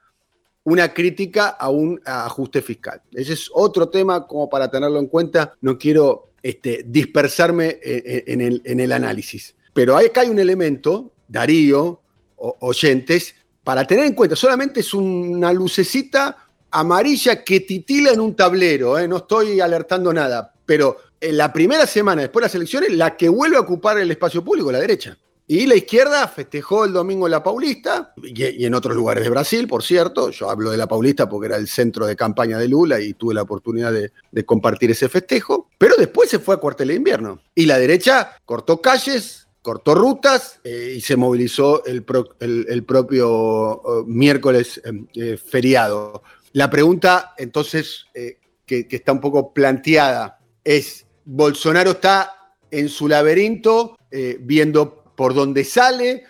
una 0.64 0.92
crítica 0.92 1.48
a 1.48 1.70
un 1.70 2.00
ajuste 2.04 2.60
fiscal. 2.62 3.00
Ese 3.12 3.34
es 3.34 3.50
otro 3.52 3.88
tema 3.88 4.26
como 4.26 4.48
para 4.48 4.70
tenerlo 4.70 4.98
en 4.98 5.06
cuenta. 5.06 5.54
No 5.60 5.78
quiero 5.78 6.32
este, 6.42 6.84
dispersarme 6.86 7.78
en, 7.82 8.40
el, 8.40 8.60
en, 8.64 8.80
el, 8.80 8.92
análisis. 8.92 9.54
Pero 9.72 9.96
acá 9.96 10.22
hay 10.22 10.28
un 10.28 10.38
elemento, 10.38 11.12
Darío, 11.28 12.02
oyentes, 12.36 13.34
para 13.62 13.86
tener 13.86 14.04
en 14.04 14.14
cuenta. 14.14 14.34
Solamente 14.34 14.80
es 14.80 14.92
una 14.92 15.52
lucecita 15.52 16.47
amarilla 16.70 17.42
que 17.44 17.60
titila 17.60 18.10
en 18.10 18.20
un 18.20 18.34
tablero, 18.34 18.98
¿eh? 18.98 19.08
no 19.08 19.18
estoy 19.18 19.60
alertando 19.60 20.12
nada, 20.12 20.52
pero 20.66 20.96
en 21.20 21.36
la 21.36 21.52
primera 21.52 21.86
semana 21.86 22.22
después 22.22 22.42
de 22.42 22.46
las 22.46 22.54
elecciones, 22.54 22.92
la 22.92 23.16
que 23.16 23.28
vuelve 23.28 23.56
a 23.56 23.60
ocupar 23.60 23.98
el 23.98 24.10
espacio 24.10 24.44
público, 24.44 24.70
la 24.70 24.80
derecha. 24.80 25.16
Y 25.50 25.64
la 25.64 25.76
izquierda 25.76 26.28
festejó 26.28 26.84
el 26.84 26.92
domingo 26.92 27.26
la 27.26 27.42
Paulista, 27.42 28.12
y, 28.22 28.66
en 28.66 28.74
otros 28.74 28.94
lugares 28.94 29.24
de 29.24 29.30
Brasil, 29.30 29.66
por 29.66 29.82
cierto. 29.82 30.30
Yo 30.30 30.50
hablo 30.50 30.70
de 30.70 30.76
la 30.76 30.86
Paulista 30.86 31.26
porque 31.26 31.46
era 31.46 31.56
el 31.56 31.68
centro 31.68 32.06
de 32.06 32.16
campaña 32.16 32.58
de 32.58 32.68
Lula 32.68 33.00
y 33.00 33.14
tuve 33.14 33.32
la 33.32 33.42
oportunidad 33.42 33.90
de, 33.90 34.44
compartir 34.44 34.90
ese 34.90 35.08
festejo. 35.08 35.70
Pero 35.78 35.94
después 35.96 36.28
se 36.28 36.38
fue 36.38 36.56
a 36.56 36.58
cuartel 36.58 36.88
de 36.88 36.94
invierno. 36.96 37.40
Y 37.54 37.64
la 37.64 37.78
derecha 37.78 38.32
cortó 38.44 38.82
calles, 38.82 39.48
cortó 39.62 39.94
rutas 39.94 40.60
eh, 40.64 40.92
y 40.98 41.00
se 41.00 41.16
movilizó 41.16 41.82
el, 41.86 42.04
propio 42.04 43.30
oh, 43.30 44.04
miércoles 44.06 44.82
eh, 45.14 45.38
feriado. 45.38 46.22
La 46.58 46.68
pregunta, 46.68 47.34
entonces, 47.38 48.06
eh, 48.14 48.40
que, 48.66 48.84
está 48.90 49.12
un 49.12 49.20
poco 49.20 49.54
planteada 49.54 50.40
es, 50.64 51.06
¿Bolsonaro 51.24 51.92
está 51.92 52.32
en 52.72 52.88
su 52.88 53.06
laberinto 53.06 53.96
eh, 54.10 54.38
viendo 54.40 55.14
por 55.16 55.34
dónde 55.34 55.62
sale? 55.62 56.24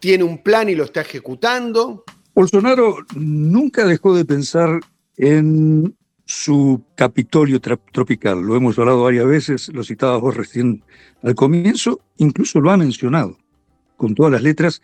¿Tiene 0.00 0.24
un 0.24 0.42
plan 0.42 0.70
y 0.70 0.74
lo 0.74 0.84
está 0.84 1.02
ejecutando? 1.02 2.04
Bolsonaro 2.34 3.04
nunca 3.16 3.84
dejó 3.84 4.16
de 4.16 4.24
pensar 4.24 4.80
en 5.18 5.94
su 6.24 6.82
Capitolio 6.94 7.60
tropical. 7.60 8.40
Lo 8.40 8.56
hemos 8.56 8.78
hablado 8.78 9.02
varias 9.02 9.26
veces, 9.26 9.68
lo 9.74 9.84
citabas 9.84 10.22
vos 10.22 10.34
recién 10.34 10.84
al 11.22 11.34
comienzo, 11.34 12.00
incluso 12.16 12.60
lo 12.60 12.70
ha 12.70 12.78
mencionado 12.78 13.36
con 13.98 14.14
todas 14.14 14.32
las 14.32 14.42
letras, 14.42 14.80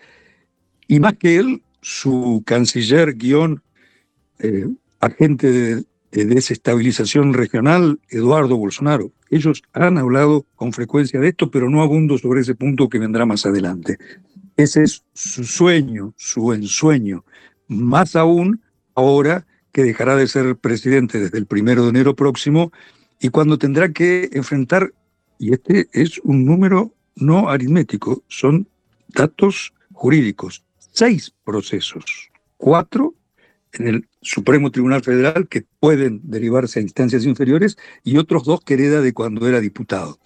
y 0.87 1.00
más 1.00 1.14
que 1.16 1.37
él, 1.37 1.62
su 1.80 2.42
canciller 2.44 3.14
guion 3.14 3.62
eh, 4.38 4.66
agente 5.02 5.50
de, 5.50 5.85
desestabilización 6.12 7.32
regional, 7.32 7.99
Eduardo 8.11 8.59
Bolsonaro. 8.59 9.12
Ellos 9.30 9.62
han 9.73 9.97
hablado 9.97 10.44
con 10.56 10.75
frecuencia 10.75 11.18
de 11.18 11.28
esto, 11.28 11.50
pero 11.50 11.71
no 11.71 11.80
abundo 11.80 12.18
sobre 12.18 12.42
ese 12.42 12.54
punto 12.54 12.90
que 12.90 12.99
vendrá 12.99 13.25
más 13.25 13.47
adelante. 13.47 13.97
Ese 14.59 14.82
es 14.82 15.04
su 15.14 15.44
sueño, 15.44 16.12
su 16.18 16.52
ensueño. 16.52 17.25
Más 17.66 18.14
aún 18.14 18.61
ahora 18.94 19.47
que 19.73 19.85
dejará 19.85 20.14
de 20.14 20.26
ser 20.26 20.56
presidente 20.56 21.18
desde 21.18 21.38
el 21.38 21.47
primero 21.47 21.85
de 21.85 21.88
enero 21.88 22.14
próximo 22.14 22.73
y 23.18 23.30
cuando 23.30 23.56
tendrá 23.56 23.90
que 23.90 24.28
enfrentar, 24.35 24.92
y 25.38 25.54
este 25.54 25.88
es 25.94 26.18
un 26.25 26.44
número 26.44 26.94
no 27.16 27.49
aritmético, 27.49 28.23
son 28.28 28.68
datos 29.09 29.73
jurídicos, 29.92 30.62
seis 30.76 31.32
procesos, 31.42 32.30
cuatro 32.59 33.14
en 33.72 33.88
el 33.88 34.08
Supremo 34.20 34.70
Tribunal 34.70 35.02
Federal 35.02 35.48
que 35.48 35.64
pueden 35.80 36.20
derivarse 36.24 36.78
a 36.78 36.82
instancias 36.82 37.24
inferiores 37.24 37.76
y 38.04 38.18
otros 38.18 38.44
dos 38.44 38.60
que 38.60 38.76
de 38.76 39.12
cuando 39.12 39.48
era 39.48 39.60
diputado. 39.60 40.18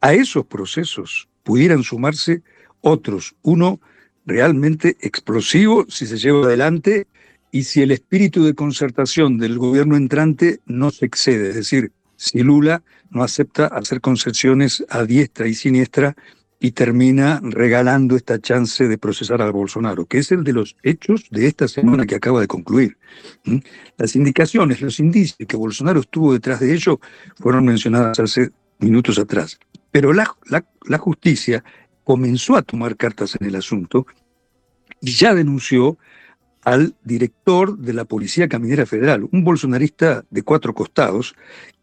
A 0.00 0.14
esos 0.14 0.46
procesos 0.46 1.28
pudieran 1.42 1.82
sumarse 1.82 2.42
otros, 2.80 3.34
uno 3.42 3.80
realmente 4.26 4.96
explosivo 5.00 5.86
si 5.88 6.06
se 6.06 6.18
lleva 6.18 6.44
adelante 6.44 7.06
y 7.50 7.64
si 7.64 7.82
el 7.82 7.92
espíritu 7.92 8.44
de 8.44 8.54
concertación 8.54 9.38
del 9.38 9.58
gobierno 9.58 9.96
entrante 9.96 10.60
no 10.66 10.90
se 10.90 11.06
excede, 11.06 11.50
es 11.50 11.54
decir, 11.54 11.92
si 12.16 12.40
Lula 12.40 12.82
no 13.10 13.22
acepta 13.22 13.66
hacer 13.66 14.00
concesiones 14.00 14.84
a 14.88 15.04
diestra 15.04 15.46
y 15.46 15.54
siniestra 15.54 16.16
y 16.60 16.72
termina 16.72 17.40
regalando 17.42 18.16
esta 18.16 18.40
chance 18.40 18.88
de 18.88 18.98
procesar 18.98 19.42
al 19.42 19.52
Bolsonaro, 19.52 20.06
que 20.06 20.18
es 20.18 20.32
el 20.32 20.44
de 20.44 20.52
los 20.52 20.76
hechos 20.82 21.26
de 21.30 21.46
esta 21.46 21.68
semana 21.68 22.06
que 22.06 22.14
acaba 22.14 22.40
de 22.40 22.46
concluir. 22.46 22.96
Las 23.98 24.16
indicaciones, 24.16 24.80
los 24.80 24.98
indicios 24.98 25.46
que 25.46 25.56
Bolsonaro 25.56 26.00
estuvo 26.00 26.32
detrás 26.32 26.60
de 26.60 26.72
ello 26.72 27.00
fueron 27.36 27.64
mencionadas 27.66 28.18
hace 28.18 28.50
minutos 28.78 29.18
atrás. 29.18 29.58
Pero 29.90 30.12
la, 30.12 30.34
la 30.86 30.98
justicia 30.98 31.62
comenzó 32.02 32.56
a 32.56 32.62
tomar 32.62 32.96
cartas 32.96 33.36
en 33.38 33.46
el 33.46 33.56
asunto 33.56 34.06
y 35.00 35.12
ya 35.12 35.34
denunció 35.34 35.98
al 36.62 36.94
director 37.04 37.76
de 37.76 37.92
la 37.92 38.06
Policía 38.06 38.48
Caminera 38.48 38.86
Federal, 38.86 39.28
un 39.30 39.44
bolsonarista 39.44 40.24
de 40.30 40.42
cuatro 40.42 40.74
costados, 40.74 41.34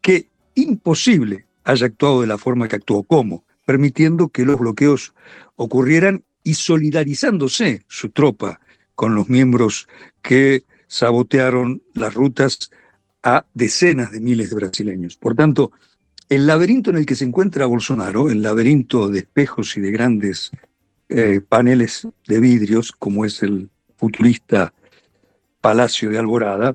que 0.01 0.29
imposible 0.55 1.45
haya 1.63 1.85
actuado 1.85 2.21
de 2.21 2.27
la 2.27 2.37
forma 2.37 2.67
que 2.67 2.77
actuó. 2.77 3.03
¿Cómo? 3.03 3.45
Permitiendo 3.65 4.29
que 4.29 4.45
los 4.45 4.59
bloqueos 4.59 5.13
ocurrieran 5.55 6.23
y 6.43 6.55
solidarizándose 6.55 7.83
su 7.87 8.09
tropa 8.09 8.59
con 8.95 9.15
los 9.15 9.29
miembros 9.29 9.87
que 10.21 10.63
sabotearon 10.87 11.81
las 11.93 12.13
rutas 12.13 12.71
a 13.23 13.45
decenas 13.53 14.11
de 14.11 14.19
miles 14.19 14.49
de 14.49 14.55
brasileños. 14.55 15.15
Por 15.17 15.35
tanto, 15.35 15.71
el 16.29 16.47
laberinto 16.47 16.89
en 16.89 16.97
el 16.97 17.05
que 17.05 17.15
se 17.15 17.25
encuentra 17.25 17.65
Bolsonaro, 17.65 18.29
el 18.29 18.41
laberinto 18.41 19.09
de 19.09 19.19
espejos 19.19 19.77
y 19.77 19.81
de 19.81 19.91
grandes 19.91 20.51
eh, 21.09 21.41
paneles 21.47 22.07
de 22.27 22.39
vidrios, 22.39 22.91
como 22.91 23.25
es 23.25 23.43
el 23.43 23.69
futurista 23.97 24.73
Palacio 25.59 26.09
de 26.09 26.17
Alborada, 26.17 26.73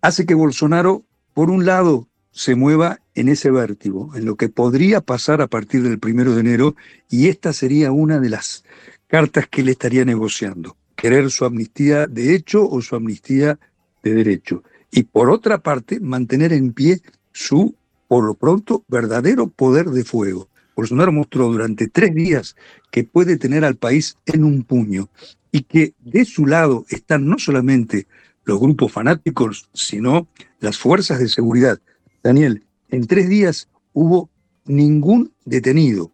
hace 0.00 0.26
que 0.26 0.34
Bolsonaro, 0.34 1.04
por 1.34 1.50
un 1.50 1.66
lado, 1.66 2.07
se 2.38 2.54
mueva 2.54 3.00
en 3.16 3.26
ese 3.26 3.50
vértigo, 3.50 4.12
en 4.14 4.24
lo 4.24 4.36
que 4.36 4.48
podría 4.48 5.00
pasar 5.00 5.42
a 5.42 5.48
partir 5.48 5.82
del 5.82 5.98
primero 5.98 6.34
de 6.34 6.40
enero, 6.42 6.76
y 7.10 7.26
esta 7.26 7.52
sería 7.52 7.90
una 7.90 8.20
de 8.20 8.28
las 8.28 8.62
cartas 9.08 9.48
que 9.48 9.62
él 9.62 9.70
estaría 9.70 10.04
negociando, 10.04 10.76
querer 10.94 11.32
su 11.32 11.44
amnistía 11.44 12.06
de 12.06 12.36
hecho 12.36 12.64
o 12.64 12.80
su 12.80 12.94
amnistía 12.94 13.58
de 14.04 14.14
derecho. 14.14 14.62
Y 14.92 15.02
por 15.02 15.30
otra 15.30 15.58
parte, 15.58 15.98
mantener 15.98 16.52
en 16.52 16.72
pie 16.72 17.02
su, 17.32 17.74
por 18.06 18.22
lo 18.22 18.34
pronto, 18.34 18.84
verdadero 18.86 19.48
poder 19.48 19.86
de 19.86 20.04
fuego. 20.04 20.48
Bolsonaro 20.76 21.10
mostró 21.10 21.50
durante 21.50 21.88
tres 21.88 22.14
días 22.14 22.54
que 22.92 23.02
puede 23.02 23.36
tener 23.36 23.64
al 23.64 23.74
país 23.74 24.16
en 24.26 24.44
un 24.44 24.62
puño 24.62 25.08
y 25.50 25.62
que 25.62 25.94
de 25.98 26.24
su 26.24 26.46
lado 26.46 26.86
están 26.88 27.26
no 27.26 27.36
solamente 27.40 28.06
los 28.44 28.60
grupos 28.60 28.92
fanáticos, 28.92 29.68
sino 29.74 30.28
las 30.60 30.78
fuerzas 30.78 31.18
de 31.18 31.28
seguridad. 31.28 31.80
Daniel, 32.28 32.62
en 32.90 33.06
tres 33.06 33.26
días 33.26 33.68
hubo 33.94 34.28
ningún 34.66 35.32
detenido 35.46 36.12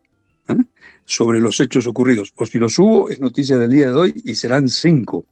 ¿eh? 0.48 0.54
sobre 1.04 1.40
los 1.40 1.58
hechos 1.58 1.88
ocurridos. 1.88 2.32
O 2.36 2.46
si 2.46 2.60
los 2.60 2.78
hubo, 2.78 3.10
es 3.10 3.18
noticia 3.18 3.58
del 3.58 3.72
día 3.72 3.88
de 3.88 3.96
hoy 3.96 4.22
y 4.24 4.36
serán 4.36 4.68
cinco. 4.68 5.26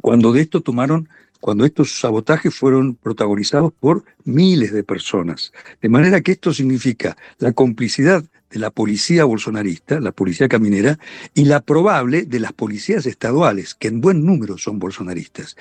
Cuando 0.00 0.32
de 0.32 0.40
esto 0.40 0.60
tomaron, 0.60 1.08
cuando 1.40 1.64
estos 1.64 2.00
sabotajes 2.00 2.52
fueron 2.52 2.96
protagonizados 2.96 3.72
por 3.78 4.04
miles 4.24 4.72
de 4.72 4.82
personas. 4.82 5.52
De 5.80 5.88
manera 5.88 6.20
que 6.20 6.32
esto 6.32 6.52
significa 6.52 7.16
la 7.38 7.52
complicidad 7.52 8.24
de 8.50 8.58
la 8.58 8.72
policía 8.72 9.24
bolsonarista, 9.24 10.00
la 10.00 10.10
policía 10.10 10.48
caminera, 10.48 10.98
y 11.32 11.44
la 11.44 11.60
probable 11.60 12.22
de 12.22 12.40
las 12.40 12.52
policías 12.52 13.06
estaduales, 13.06 13.76
que 13.76 13.86
en 13.86 14.00
buen 14.00 14.26
número 14.26 14.58
son 14.58 14.80
bolsonaristas. 14.80 15.56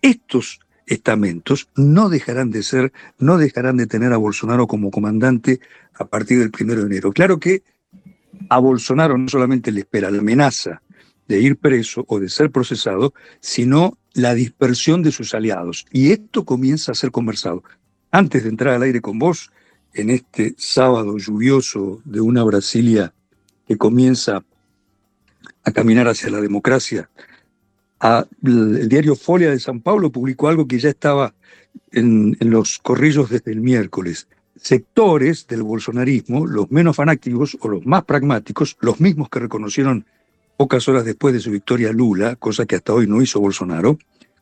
Estos 0.00 0.60
estamentos 0.92 1.68
no 1.74 2.08
dejarán 2.08 2.50
de 2.50 2.62
ser, 2.62 2.92
no 3.18 3.38
dejarán 3.38 3.76
de 3.76 3.86
tener 3.86 4.12
a 4.12 4.18
Bolsonaro 4.18 4.66
como 4.66 4.90
comandante 4.90 5.60
a 5.94 6.06
partir 6.06 6.38
del 6.38 6.50
primero 6.50 6.80
de 6.80 6.86
enero. 6.86 7.12
Claro 7.12 7.38
que 7.38 7.62
a 8.48 8.58
Bolsonaro 8.58 9.16
no 9.16 9.28
solamente 9.28 9.72
le 9.72 9.80
espera 9.80 10.10
la 10.10 10.18
amenaza 10.18 10.82
de 11.28 11.40
ir 11.40 11.56
preso 11.56 12.04
o 12.08 12.20
de 12.20 12.28
ser 12.28 12.50
procesado, 12.50 13.14
sino 13.40 13.96
la 14.12 14.34
dispersión 14.34 15.02
de 15.02 15.12
sus 15.12 15.34
aliados. 15.34 15.86
Y 15.90 16.12
esto 16.12 16.44
comienza 16.44 16.92
a 16.92 16.94
ser 16.94 17.10
conversado. 17.10 17.62
Antes 18.10 18.42
de 18.42 18.50
entrar 18.50 18.74
al 18.74 18.82
aire 18.82 19.00
con 19.00 19.18
vos, 19.18 19.50
en 19.94 20.10
este 20.10 20.54
sábado 20.58 21.16
lluvioso 21.16 22.00
de 22.04 22.20
una 22.20 22.44
Brasilia 22.44 23.14
que 23.66 23.78
comienza 23.78 24.44
a 25.64 25.72
caminar 25.72 26.08
hacia 26.08 26.30
la 26.30 26.40
democracia, 26.40 27.08
el 28.42 28.88
diario 28.88 29.14
Folia 29.14 29.50
de 29.50 29.60
San 29.60 29.80
Pablo 29.80 30.10
publicó 30.10 30.48
algo 30.48 30.66
que 30.66 30.78
ya 30.78 30.88
estaba 30.88 31.34
en, 31.92 32.36
los 32.40 32.78
corrillos 32.78 33.30
desde 33.30 33.52
el 33.52 33.60
miércoles. 33.60 34.28
Sectores 34.56 35.46
del 35.46 35.62
bolsonarismo, 35.62 36.46
los 36.46 36.70
menos 36.70 36.96
fanáticos 36.96 37.56
o 37.60 37.68
los 37.68 37.86
más 37.86 38.04
pragmáticos, 38.04 38.76
los 38.80 39.00
mismos 39.00 39.28
que 39.28 39.40
reconocieron 39.40 40.04
pocas 40.56 40.88
horas 40.88 41.04
después 41.04 41.34
de 41.34 41.40
su 41.40 41.50
victoria 41.50 41.92
Lula, 41.92 42.36
cosa 42.36 42.66
que 42.66 42.76
hasta 42.76 42.92
hoy 42.92 43.06
no 43.06 43.22
hizo 43.22 43.40
Bolsonaro, 43.40 43.98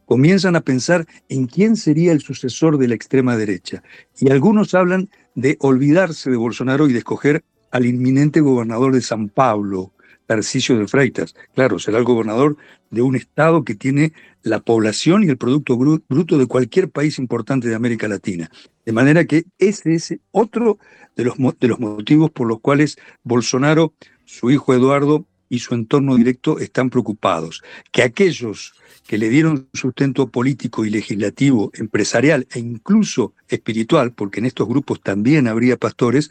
comienzan 0.07 0.57
a 0.57 0.61
pensar 0.63 1.07
en 1.29 1.47
quién 1.47 1.77
sería 1.77 2.13
el 2.13 2.21
sucesor 2.21 2.79
de 2.79 2.89
la 2.89 2.95
extrema 2.95 3.37
derecha. 3.37 3.83
Y 4.19 4.31
algunos 4.31 4.75
hablan 4.75 5.09
de 5.35 5.57
olvidarse 5.61 6.31
de 6.31 6.37
Bolsonaro 6.37 6.89
y 6.89 6.93
de 6.93 6.99
escoger 6.99 7.45
al 7.71 7.87
inminente 7.87 8.41
gobernador 8.41 8.93
de 8.93 9.03
San 9.03 9.29
Pablo, 9.29 9.93
Tarcisio 10.31 10.79
de 10.79 10.87
Freitas. 10.87 11.35
Claro, 11.57 11.81
será 11.81 11.99
el 11.99 12.05
gobernador 12.05 12.57
de 12.91 13.03
un 13.03 13.17
estado 13.17 13.65
que 13.65 13.75
tiene 13.75 14.13
la 14.45 14.61
población 14.61 15.25
y 15.25 15.27
el 15.27 15.37
producto 15.37 15.77
bruto 15.77 16.39
de 16.39 16.47
cualquier 16.47 16.89
país 16.89 17.19
importante 17.19 17.69
de 17.69 17.75
América 17.75 18.07
Latina. 18.07 18.49
De 18.87 18.93
manera 18.93 19.25
que 19.25 19.47
ese 19.59 19.93
es 19.93 20.15
otro 20.31 20.79
de 21.17 21.25
los, 21.25 21.35
de 21.37 21.67
los 21.67 21.81
motivos 21.81 22.31
por 22.31 22.47
los 22.47 22.61
cuales 22.61 22.97
Bolsonaro, 23.25 23.93
su 24.25 24.53
hijo 24.53 24.73
Eduardo 24.73 25.27
y 25.49 25.59
su 25.59 25.75
entorno 25.75 26.15
directo 26.15 26.61
están 26.61 26.91
preocupados. 26.91 27.65
Que 27.91 28.05
aquellos 28.05 28.75
que 29.09 29.19
le 29.19 29.31
dieron 29.31 29.69
sustento 29.75 30.29
político 30.29 30.85
y 30.85 30.91
legislativo, 30.91 31.73
empresarial 31.75 32.47
e 32.53 32.61
incluso 32.61 33.35
espiritual, 33.49 34.13
porque 34.13 34.39
en 34.39 34.47
estos 34.47 34.69
grupos 34.69 35.01
también 35.01 35.49
habría 35.49 35.77
pastores, 35.77 36.31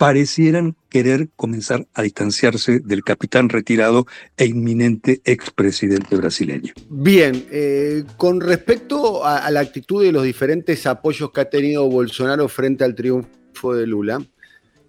parecieran 0.00 0.76
querer 0.88 1.28
comenzar 1.36 1.86
a 1.92 2.00
distanciarse 2.00 2.80
del 2.80 3.04
capitán 3.04 3.50
retirado 3.50 4.06
e 4.34 4.46
inminente 4.46 5.20
expresidente 5.26 6.16
brasileño. 6.16 6.72
Bien, 6.88 7.44
eh, 7.50 8.04
con 8.16 8.40
respecto 8.40 9.26
a, 9.26 9.50
la 9.50 9.60
actitud 9.60 10.02
de 10.02 10.10
los 10.10 10.24
diferentes 10.24 10.86
apoyos 10.86 11.30
que 11.32 11.42
ha 11.42 11.50
tenido 11.50 11.86
Bolsonaro 11.86 12.48
frente 12.48 12.82
al 12.82 12.94
triunfo 12.94 13.74
de 13.74 13.86
Lula, 13.86 14.24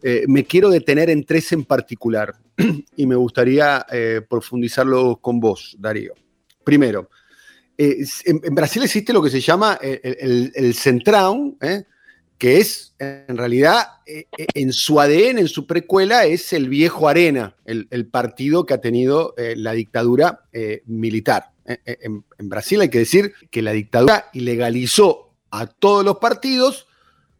eh, 0.02 0.24
me 0.30 0.45
quiero 0.45 0.69
detener 0.69 1.10
en 1.10 1.26
tres 1.26 1.52
en 1.52 1.65
particular 1.65 2.34
y 2.95 3.06
me 3.06 3.15
gustaría 3.17 3.86
eh, 3.91 4.21
profundizarlo 4.30 5.17
con 5.17 5.41
vos, 5.41 5.76
Darío. 5.78 6.13
Primero, 6.63 7.10
en, 7.78 8.56
Brasil 8.56 8.84
existe 8.84 9.12
lo 9.12 9.21
que 9.21 9.30
se 9.30 9.41
llama 9.41 9.78
el, 9.82 10.54
el, 10.56 10.74
Centrão, 10.74 11.58
que 12.41 12.58
es 12.58 12.95
en 12.97 13.38
realidad 13.38 13.84
eh, 14.08 14.25
eh, 14.36 14.47
en 14.56 14.73
su 14.73 14.99
ADN, 14.99 15.38
en 15.38 15.47
su 15.47 15.67
precuela, 15.67 16.25
es 16.25 16.54
el 16.54 16.69
viejo 16.69 17.08
Arena, 17.08 17.56
el, 17.65 18.08
partido 18.08 18.65
que 18.65 18.73
ha 18.73 18.82
tenido 18.82 19.36
eh, 19.38 19.54
la 19.56 19.73
dictadura 19.73 20.49
militar. 20.88 21.51
En, 21.65 22.23
Brasil 22.39 22.82
hay 22.82 22.89
que 22.89 22.97
decir 22.97 23.34
que 23.51 23.62
la 23.62 23.73
dictadura 23.73 24.32
ilegalizó 24.34 25.36
a 25.51 25.67
todos 25.67 26.04
los 26.04 26.17
partidos, 26.17 26.88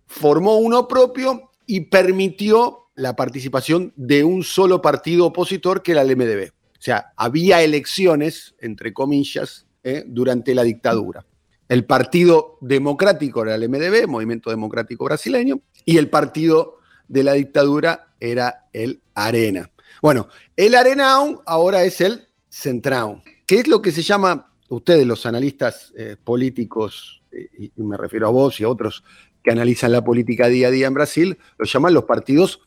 formó 0.05 0.57
uno 0.57 0.87
propio 0.87 1.49
y 1.65 1.81
permitió 1.81 2.91
la 2.93 3.15
participación 3.15 3.93
de 3.95 4.23
un 4.23 4.43
solo 4.43 4.83
partido 4.83 5.25
opositor 5.25 5.81
que 5.81 5.93
era 5.93 6.03
el 6.03 6.15
MDB. 6.15 6.51
O 6.51 6.81
sea, 6.81 7.11
había 7.17 7.63
elecciones, 7.63 8.53
entre 8.59 8.93
comillas, 8.93 9.65
durante 10.05 10.53
la 10.53 10.61
dictadura. 10.61 11.25
El 11.71 11.86
Partido 11.86 12.57
Democrático 12.60 13.43
era 13.43 13.55
el 13.55 13.69
MDB, 13.69 14.05
Movimiento 14.05 14.49
Democrático 14.49 15.05
Brasileño, 15.05 15.62
y 15.86 15.99
el 15.99 16.10
partido 16.10 16.79
de 17.07 17.23
la 17.23 17.31
dictadura 17.31 18.10
era 18.19 18.67
el 18.73 19.01
Arena. 19.15 19.71
Bueno, 20.01 20.27
el 20.57 20.75
Arenao 20.75 21.41
ahora 21.45 21.86
es 21.86 22.01
el 22.01 22.27
Centrao. 22.49 23.23
¿Qué 23.47 23.62
es 23.62 23.69
lo 23.69 23.81
que 23.81 23.93
se 23.93 24.01
llama, 24.01 24.51
ustedes 24.67 25.07
los 25.07 25.25
analistas 25.25 25.93
eh, 25.95 26.17
políticos, 26.21 27.23
y, 27.31 27.71
me 27.77 27.95
refiero 27.95 28.27
a 28.27 28.31
vos 28.31 28.60
y 28.60 28.65
a 28.65 28.69
otros 28.69 29.05
que 29.41 29.51
analizan 29.51 29.93
la 29.93 30.03
política 30.03 30.49
día 30.49 30.67
a 30.67 30.71
día 30.71 30.88
en 30.88 30.93
Brasil, 30.93 31.38
lo 31.57 31.63
llaman 31.63 31.93
los 31.93 32.03
partidos 32.03 32.60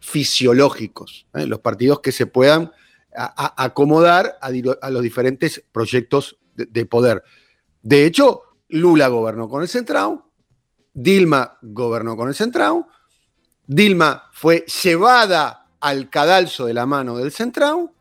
fisiológicos, 0.00 1.26
¿eh? 1.32 1.46
los 1.46 1.60
partidos 1.60 2.00
que 2.00 2.12
se 2.12 2.26
puedan 2.26 2.72
acomodar 3.16 4.36
a, 4.42 4.50
los 4.90 5.02
diferentes 5.02 5.64
proyectos 5.72 6.38
de 6.56 6.84
poder. 6.84 7.22
De 7.82 8.04
hecho, 8.04 8.42
Lula 8.70 9.08
gobernó 9.08 9.48
con 9.48 9.62
el 9.62 9.68
Centrao, 9.68 10.30
Dilma 10.92 11.58
gobernó 11.62 12.16
con 12.16 12.28
el 12.28 12.34
Centrao, 12.34 12.88
Dilma 13.66 14.30
fue 14.32 14.64
llevada 14.82 15.68
al 15.80 16.10
cadalso 16.10 16.66
de 16.66 16.74
la 16.74 16.86
mano 16.86 17.16
del 17.16 17.32
Centrao 17.32 17.92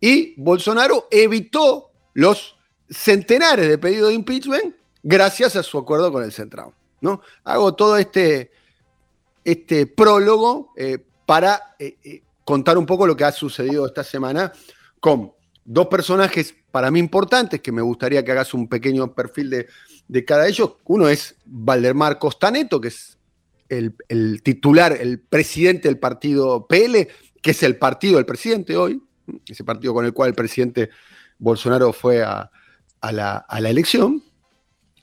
y 0.00 0.34
Bolsonaro 0.40 1.08
evitó 1.10 1.90
los 2.14 2.56
centenares 2.90 3.68
de 3.68 3.78
pedidos 3.78 4.08
de 4.08 4.14
impeachment 4.14 4.74
gracias 5.02 5.56
a 5.56 5.62
su 5.62 5.78
acuerdo 5.78 6.12
con 6.12 6.22
el 6.22 6.32
Centrao. 6.32 6.74
¿no? 7.00 7.20
Hago 7.44 7.74
todo 7.74 7.96
este, 7.96 8.50
este 9.44 9.86
prólogo 9.86 10.72
eh, 10.76 10.98
para 11.26 11.76
eh, 11.78 11.96
eh, 12.04 12.22
contar 12.44 12.76
un 12.76 12.86
poco 12.86 13.06
lo 13.06 13.16
que 13.16 13.24
ha 13.24 13.32
sucedido 13.32 13.86
esta 13.86 14.04
semana 14.04 14.52
con 15.00 15.32
dos 15.64 15.86
personajes 15.86 16.54
para 16.70 16.90
mí 16.90 16.98
importantes 16.98 17.60
que 17.60 17.72
me 17.72 17.82
gustaría 17.82 18.24
que 18.24 18.32
hagas 18.32 18.52
un 18.52 18.68
pequeño 18.68 19.14
perfil 19.14 19.50
de, 19.50 19.68
de 20.08 20.24
cada 20.24 20.48
ellos. 20.48 20.74
Uno 20.84 21.08
es 21.08 21.36
Valdemar 21.44 22.18
Costaneto, 22.18 22.80
que 22.80 22.88
es 22.88 23.18
el, 23.68 24.42
titular, 24.42 24.96
el 25.00 25.20
presidente 25.20 25.88
del 25.88 25.98
partido 25.98 26.66
PL, 26.66 27.08
que 27.42 27.50
es 27.50 27.62
el 27.62 27.76
partido 27.76 28.16
del 28.16 28.26
presidente 28.26 28.76
hoy, 28.76 29.02
ese 29.48 29.64
partido 29.64 29.94
con 29.94 30.04
el 30.04 30.12
cual 30.12 30.30
el 30.30 30.34
presidente 30.34 30.90
Bolsonaro 31.38 31.92
fue 31.92 32.22
a, 32.22 32.50
la, 33.02 33.46
elección. 33.58 34.22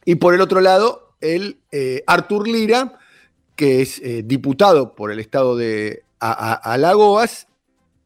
Y 0.05 0.15
por 0.15 0.33
el 0.33 0.41
otro 0.41 0.61
lado, 0.61 1.15
el 1.21 1.59
eh, 1.71 2.03
Artur 2.07 2.47
Lira, 2.47 2.97
que 3.55 3.81
es 3.81 3.99
eh, 3.99 4.23
diputado 4.25 4.95
por 4.95 5.11
el 5.11 5.19
estado 5.19 5.55
de 5.55 6.03
Alagoas, 6.19 7.47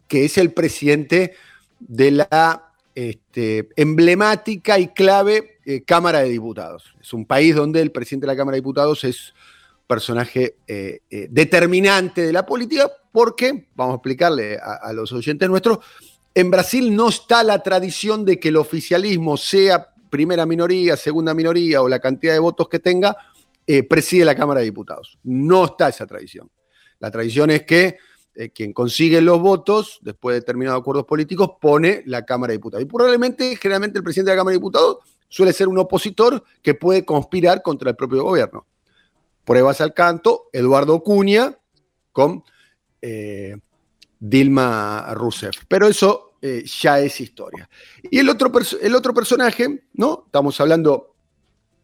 que 0.08 0.26
es 0.26 0.38
el 0.38 0.52
presidente 0.52 1.34
de 1.80 2.12
la 2.12 2.74
este, 2.94 3.70
emblemática 3.76 4.80
y 4.80 4.90
clave 4.90 5.55
eh, 5.66 5.84
Cámara 5.84 6.20
de 6.20 6.30
Diputados. 6.30 6.96
Es 7.02 7.12
un 7.12 7.26
país 7.26 7.56
donde 7.56 7.82
el 7.82 7.92
presidente 7.92 8.28
de 8.28 8.34
la 8.34 8.38
Cámara 8.38 8.54
de 8.54 8.62
Diputados 8.62 9.04
es 9.04 9.34
personaje 9.88 10.58
eh, 10.68 11.00
eh, 11.10 11.28
determinante 11.30 12.22
de 12.22 12.32
la 12.32 12.46
política, 12.46 12.92
porque, 13.12 13.70
vamos 13.74 13.94
a 13.94 13.96
explicarle 13.96 14.60
a, 14.62 14.94
los 14.94 15.12
oyentes 15.12 15.50
nuestros, 15.50 15.80
en 16.36 16.52
Brasil 16.52 16.96
no 16.96 17.10
está 17.10 17.44
la 17.44 17.64
tradición 17.64 18.26
de 18.26 18.40
que 18.40 18.50
el 18.50 18.58
oficialismo 18.58 19.38
sea 19.38 19.90
primera 20.12 20.46
minoría, 20.46 20.98
segunda 20.98 21.34
minoría 21.34 21.82
o 21.82 21.90
la 21.90 22.00
cantidad 22.00 22.34
de 22.34 22.40
votos 22.40 22.70
que 22.70 22.80
tenga, 22.80 23.16
preside 23.90 24.26
la 24.26 24.36
Cámara 24.36 24.60
de 24.60 24.66
Diputados. 24.66 25.18
No 25.24 25.66
está 25.66 25.90
esa 25.90 26.06
tradición. 26.06 26.52
La 27.00 27.10
tradición 27.10 27.50
es 27.50 27.64
que 27.64 27.98
quien 28.54 28.74
consigue 28.74 29.22
los 29.22 29.40
votos, 29.40 30.00
después 30.02 30.34
de 30.34 30.42
determinados 30.42 30.82
acuerdos 30.82 31.06
políticos, 31.06 31.52
pone 31.60 32.04
la 32.06 32.26
Cámara 32.26 32.52
de 32.52 32.58
Diputados. 32.58 32.84
Y 32.84 32.88
probablemente, 32.88 33.56
generalmente, 33.56 33.98
el 33.98 34.04
presidente 34.04 34.32
de 34.32 34.36
la 34.36 34.42
Cámara 34.42 34.52
de 34.52 34.58
Diputados 34.58 34.98
suele 35.36 35.52
ser 35.52 35.68
un 35.68 35.78
opositor 35.78 36.46
que 36.62 36.76
puede 36.76 37.04
conspirar 37.04 37.62
contra 37.62 37.90
el 37.90 37.98
propio 37.98 38.24
gobierno. 38.24 38.66
Pruebas 39.44 39.82
al 39.82 39.94
canto, 39.94 40.46
Eduardo 40.54 41.04
Cuña 41.04 41.60
con 42.14 42.42
eh, 43.02 43.58
Dilma 44.18 45.14
Rousseff. 45.14 45.66
Pero 45.68 45.88
eso 45.88 46.38
eh, 46.42 46.64
ya 46.64 47.02
es 47.02 47.20
historia. 47.20 47.70
Y 48.02 48.20
el 48.20 48.30
otro, 48.30 48.50
el 48.82 48.96
otro 48.96 49.14
personaje, 49.14 49.88
¿no? 49.96 50.24
Estamos 50.28 50.58
hablando 50.62 51.18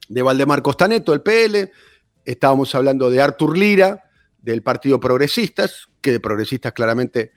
de 0.07 0.21
Valdemar 0.21 0.61
Costaneto, 0.61 1.13
el 1.13 1.21
PL, 1.21 1.69
estábamos 2.23 2.73
hablando 2.73 3.09
de 3.09 3.21
Artur 3.21 3.57
Lira, 3.57 4.01
del 4.41 4.63
Partido 4.63 4.97
Progresistas, 4.97 5.89
que 5.99 6.13
de 6.13 6.21
Progresistas 6.21 6.71
claramente 6.71 7.33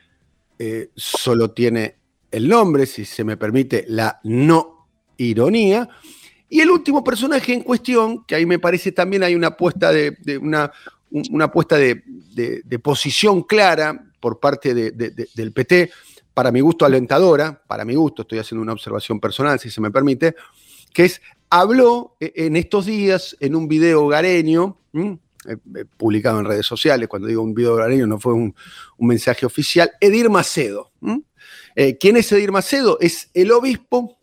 eh, 0.61 0.91
solo 0.95 1.51
tiene 1.51 1.99
el 2.31 2.49
nombre, 2.49 2.87
si 2.87 3.05
se 3.05 3.25
me 3.25 3.37
permite 3.37 3.85
la 3.89 4.21
no 4.23 4.74
ironía. 5.17 5.89
Y 6.49 6.61
el 6.61 6.71
último 6.71 7.03
personaje 7.03 7.53
en 7.53 7.63
cuestión, 7.63 8.25
que 8.25 8.35
ahí 8.35 8.47
me 8.47 8.59
parece 8.59 8.93
también 8.93 9.23
hay 9.23 9.35
una 9.35 9.49
apuesta 9.49 9.93
de, 9.93 10.17
una, 10.41 10.71
una 11.11 11.47
apuesta 11.47 11.77
de, 11.77 12.03
posición 12.83 13.43
clara 13.43 14.05
por 14.21 14.41
parte 14.41 14.75
del 14.75 15.53
PT, 15.53 15.91
para 16.35 16.51
mi 16.51 16.61
gusto 16.61 16.85
alentadora, 16.85 17.63
para 17.67 17.85
mi 17.85 17.95
gusto, 17.95 18.23
estoy 18.23 18.41
haciendo 18.41 18.63
una 18.63 18.73
observación 18.73 19.21
personal, 19.21 19.59
si 19.61 19.71
se 19.71 19.81
me 19.81 19.91
permite, 19.91 20.35
que 20.93 21.05
es, 21.05 21.23
habló 21.49 22.17
eh, 22.21 22.33
en 22.35 22.57
estos 22.57 22.87
días 22.87 23.37
en 23.39 23.55
un 23.55 23.69
video 23.69 24.05
hogareño, 24.05 24.77
eh, 24.95 25.17
eh, 25.47 25.85
publicado 25.97 26.41
en 26.41 26.47
redes 26.47 26.67
sociales, 26.67 27.09
cuando 27.09 27.29
digo 27.29 27.43
un 27.43 27.55
video 27.55 27.75
horario 27.75 28.07
no 28.07 28.19
fue 28.19 28.33
un, 28.33 28.55
mensaje 28.99 29.47
oficial, 29.47 29.93
Edir 30.01 30.29
Macedo. 30.29 30.91
¿Quién 32.01 32.17
es 32.17 32.31
Edir 32.33 32.53
Macedo? 32.53 32.99
Es 33.01 33.31
el 33.35 33.53
obispo 33.53 34.19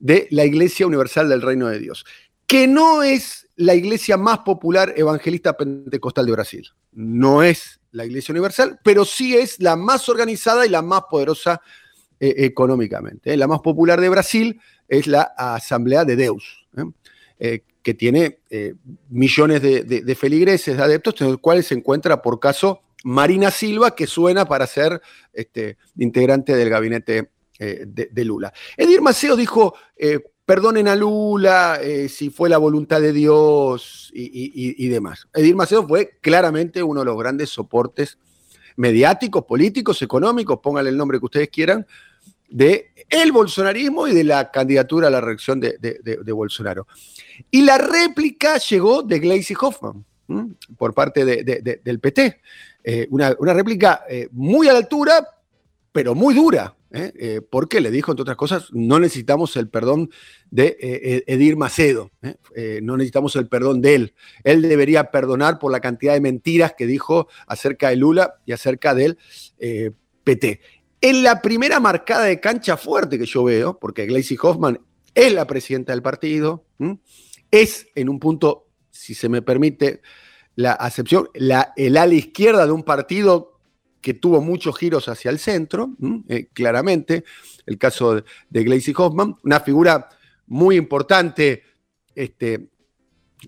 de 0.00 0.26
la 0.30 0.44
Iglesia 0.44 0.86
Universal 0.86 1.28
del 1.28 1.42
Reino 1.42 1.68
de 1.68 1.78
Dios, 1.78 2.04
que 2.46 2.66
no 2.66 3.04
es 3.04 3.48
la 3.54 3.74
iglesia 3.74 4.16
más 4.16 4.40
popular 4.40 4.94
evangelista 4.96 5.56
pentecostal 5.56 6.26
de 6.26 6.32
Brasil. 6.32 6.68
No 6.92 7.42
es 7.42 7.80
la 7.92 8.04
Iglesia 8.04 8.32
Universal, 8.32 8.80
pero 8.82 9.04
sí 9.04 9.36
es 9.36 9.60
la 9.60 9.76
más 9.76 10.08
organizada 10.08 10.66
y 10.66 10.70
la 10.70 10.82
más 10.82 11.02
poderosa 11.10 11.60
económicamente. 12.18 13.36
La 13.36 13.46
más 13.46 13.60
popular 13.60 14.00
de 14.00 14.08
Brasil 14.08 14.60
es 14.88 15.06
la 15.06 15.22
Asamblea 15.36 16.04
de 16.04 16.16
Deus, 16.16 16.66
que 17.38 17.94
tiene 17.94 18.40
eh, 18.50 18.74
millones 19.08 19.62
de, 19.62 20.14
feligreses, 20.14 20.76
de 20.76 20.82
adeptos, 20.82 21.20
en 21.20 21.28
los 21.28 21.38
cuales 21.38 21.66
se 21.66 21.74
encuentra 21.74 22.20
por 22.20 22.38
caso 22.38 22.82
Marina 23.04 23.50
Silva, 23.50 23.94
que 23.94 24.06
suena 24.06 24.44
para 24.44 24.66
ser 24.66 25.00
este, 25.32 25.78
integrante 25.96 26.54
del 26.54 26.68
gabinete 26.68 27.30
eh, 27.60 27.84
de, 27.86 28.24
Lula. 28.24 28.52
Edir 28.76 29.00
Maceo 29.00 29.36
dijo, 29.36 29.74
eh, 29.96 30.18
perdonen 30.44 30.88
a 30.88 30.96
Lula 30.96 31.78
si 32.08 32.30
fue 32.30 32.48
la 32.48 32.58
voluntad 32.58 33.00
de 33.00 33.12
Dios 33.12 34.10
y, 34.12 34.88
demás. 34.88 35.28
Edir 35.32 35.54
Maceo 35.54 35.86
fue 35.86 36.18
claramente 36.20 36.82
uno 36.82 37.00
de 37.00 37.06
los 37.06 37.18
grandes 37.18 37.50
soportes 37.50 38.18
mediáticos, 38.76 39.44
políticos, 39.44 40.02
económicos, 40.02 40.58
pónganle 40.60 40.90
el 40.90 40.96
nombre 40.96 41.18
que 41.20 41.26
ustedes 41.26 41.48
quieran, 41.50 41.86
de 42.48 42.90
el 43.08 43.30
bolsonarismo 43.30 44.08
y 44.08 44.14
de 44.14 44.24
la 44.24 44.50
candidatura 44.50 45.06
a 45.06 45.10
la 45.10 45.20
reelección 45.20 45.60
de 45.60 46.32
Bolsonaro. 46.32 46.88
Y 47.50 47.62
la 47.62 47.78
réplica 47.78 48.58
llegó 48.58 49.02
de 49.02 49.20
Gleisi 49.20 49.54
Hoffman 49.60 50.04
por 50.76 50.94
parte 50.94 51.24
del 51.24 52.00
PT. 52.00 52.40
Eh, 52.82 53.06
una, 53.10 53.34
réplica 53.52 54.04
eh, 54.08 54.28
muy 54.32 54.68
a 54.68 54.72
la 54.72 54.78
altura, 54.78 55.26
pero 55.92 56.14
muy 56.14 56.34
dura. 56.34 56.74
¿Eh? 56.92 57.40
porque 57.50 57.80
le 57.80 57.90
dijo, 57.90 58.12
entre 58.12 58.22
otras 58.22 58.36
cosas, 58.36 58.68
no 58.72 58.98
necesitamos 58.98 59.56
el 59.56 59.68
perdón 59.68 60.10
de 60.50 61.24
Edir 61.26 61.56
Macedo, 61.56 62.10
no 62.82 62.96
necesitamos 62.96 63.36
el 63.36 63.48
perdón 63.48 63.80
de 63.80 63.94
él. 63.94 64.14
Él 64.44 64.62
debería 64.62 65.10
perdonar 65.10 65.58
por 65.58 65.72
la 65.72 65.80
cantidad 65.80 66.14
de 66.14 66.20
mentiras 66.20 66.74
que 66.76 66.86
dijo 66.86 67.28
acerca 67.46 67.90
de 67.90 67.96
Lula 67.96 68.34
y 68.46 68.52
acerca 68.52 68.94
del 68.94 69.18
PT. 70.24 70.60
En 71.02 71.22
la 71.22 71.40
primera 71.40 71.80
marcada 71.80 72.24
de 72.24 72.40
cancha 72.40 72.76
fuerte 72.76 73.18
que 73.18 73.24
yo 73.24 73.44
veo, 73.44 73.78
porque 73.78 74.06
Gleisi 74.06 74.36
Hoffman 74.40 74.80
es 75.14 75.32
la 75.32 75.46
presidenta 75.46 75.92
del 75.92 76.02
partido, 76.02 76.64
es 77.50 77.88
en 77.94 78.08
un 78.08 78.20
punto, 78.20 78.66
si 78.90 79.14
se 79.14 79.28
me 79.28 79.42
permite 79.42 80.02
la 80.56 80.72
acepción, 80.72 81.28
la, 81.34 81.72
el 81.76 81.96
ala 81.96 82.14
izquierda 82.14 82.66
de 82.66 82.72
un 82.72 82.82
partido 82.82 83.59
que 84.00 84.14
tuvo 84.14 84.40
muchos 84.40 84.76
giros 84.78 85.08
hacia 85.08 85.30
el 85.30 85.38
centro, 85.38 85.90
eh, 86.28 86.48
claramente, 86.52 87.24
el 87.66 87.78
caso 87.78 88.16
de, 88.16 88.24
de 88.48 88.94
Hoffman, 88.96 89.36
una 89.44 89.60
figura 89.60 90.08
muy 90.46 90.76
importante 90.76 91.62
este, 92.14 92.68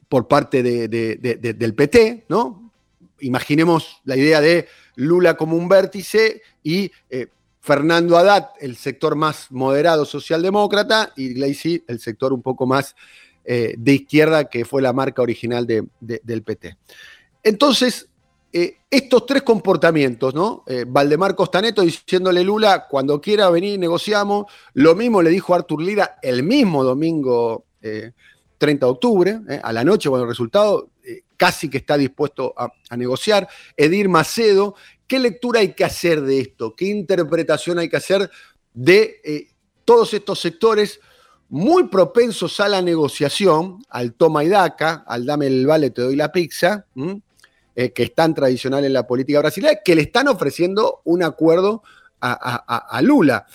por 0.09 0.29
parte 0.29 0.63
del 0.63 1.75
PT, 1.75 2.27
¿no? 2.29 2.73
Imaginemos 3.21 4.01
la 4.05 4.17
idea 4.17 4.41
de 4.41 4.67
Lula 4.97 5.37
como 5.37 5.57
un 5.57 5.69
vértice 5.69 6.43
y 6.63 6.91
eh, 7.09 7.29
Fernando 7.61 8.17
Haddad, 8.17 8.51
el 8.61 8.77
sector 8.77 9.15
más 9.15 9.51
moderado 9.51 10.05
socialdemócrata, 10.05 11.13
y 11.17 11.35
Gleisi, 11.35 11.85
el 11.87 12.01
sector 12.01 12.33
un 12.33 12.43
poco 12.43 12.67
más 12.67 12.97
eh, 13.45 13.75
de 13.79 13.95
izquierda, 13.95 14.47
que 14.47 14.65
fue 14.65 14.83
la 14.83 14.93
marca 14.93 15.23
original 15.23 15.67
del 15.67 16.43
PT. 16.43 16.77
Entonces, 17.45 18.09
eh, 18.53 18.79
estos 18.91 19.25
tres 19.25 19.43
comportamientos, 19.43 20.35
¿no? 20.35 20.65
Eh, 20.67 20.85
Valdemar 20.87 21.35
Costaneto 21.35 21.83
diciéndole 21.83 22.45
Lula, 22.45 22.87
cuando 22.89 23.21
quiera 23.21 23.49
venir 23.49 23.79
negociamos. 23.79 24.47
Lo 24.75 24.95
mismo 24.95 25.23
le 25.23 25.31
dijo 25.31 25.55
Artur 25.55 25.83
Lira 25.83 26.19
el 26.21 26.43
mismo 26.43 26.85
domingo 26.85 27.65
30 28.59 28.87
de 28.87 28.93
octubre, 28.93 29.41
a 29.61 29.73
la 29.73 29.83
noche, 29.83 30.09
cuando 30.09 30.25
el 30.25 30.31
resultado 30.31 30.91
casi 31.37 31.69
que 31.69 31.79
está 31.79 31.97
dispuesto 31.97 32.55
a, 32.57 32.71
a, 32.91 32.97
negociar. 32.97 33.49
Edir 33.77 34.09
Macedo, 34.09 34.77
¿qué 35.09 35.19
lectura 35.19 35.59
hay 35.59 35.73
que 35.73 35.85
hacer 35.85 36.21
de 36.21 36.41
esto? 36.41 36.77
¿Qué 36.77 36.85
interpretación 36.85 37.81
hay 37.81 37.89
que 37.89 37.97
hacer 37.97 38.31
de 38.73 39.49
todos 39.85 40.15
estos 40.15 40.39
sectores? 40.39 41.01
muy 41.53 41.89
propensos 41.89 42.61
a 42.61 42.69
la 42.69 42.81
negociación, 42.81 43.85
al 43.91 44.15
toma 44.15 44.43
y 44.43 44.49
daca, 44.49 45.05
al 45.07 45.27
dame 45.27 45.49
el 45.49 45.67
vale, 45.67 45.91
te 45.91 46.01
doy 46.01 46.17
la 46.17 46.33
pizza, 46.33 46.87
eh, 47.75 47.93
que 47.93 48.05
es 48.05 48.15
tan 48.15 48.35
tradicional 48.35 48.85
en 48.85 48.93
la 48.93 49.07
política 49.07 49.39
brasileña, 49.41 49.81
que 49.85 49.95
le 49.95 50.03
están 50.03 50.29
ofreciendo 50.29 51.01
un 51.05 51.23
acuerdo 51.23 51.83
a, 52.21 53.01
Lula. 53.03 53.47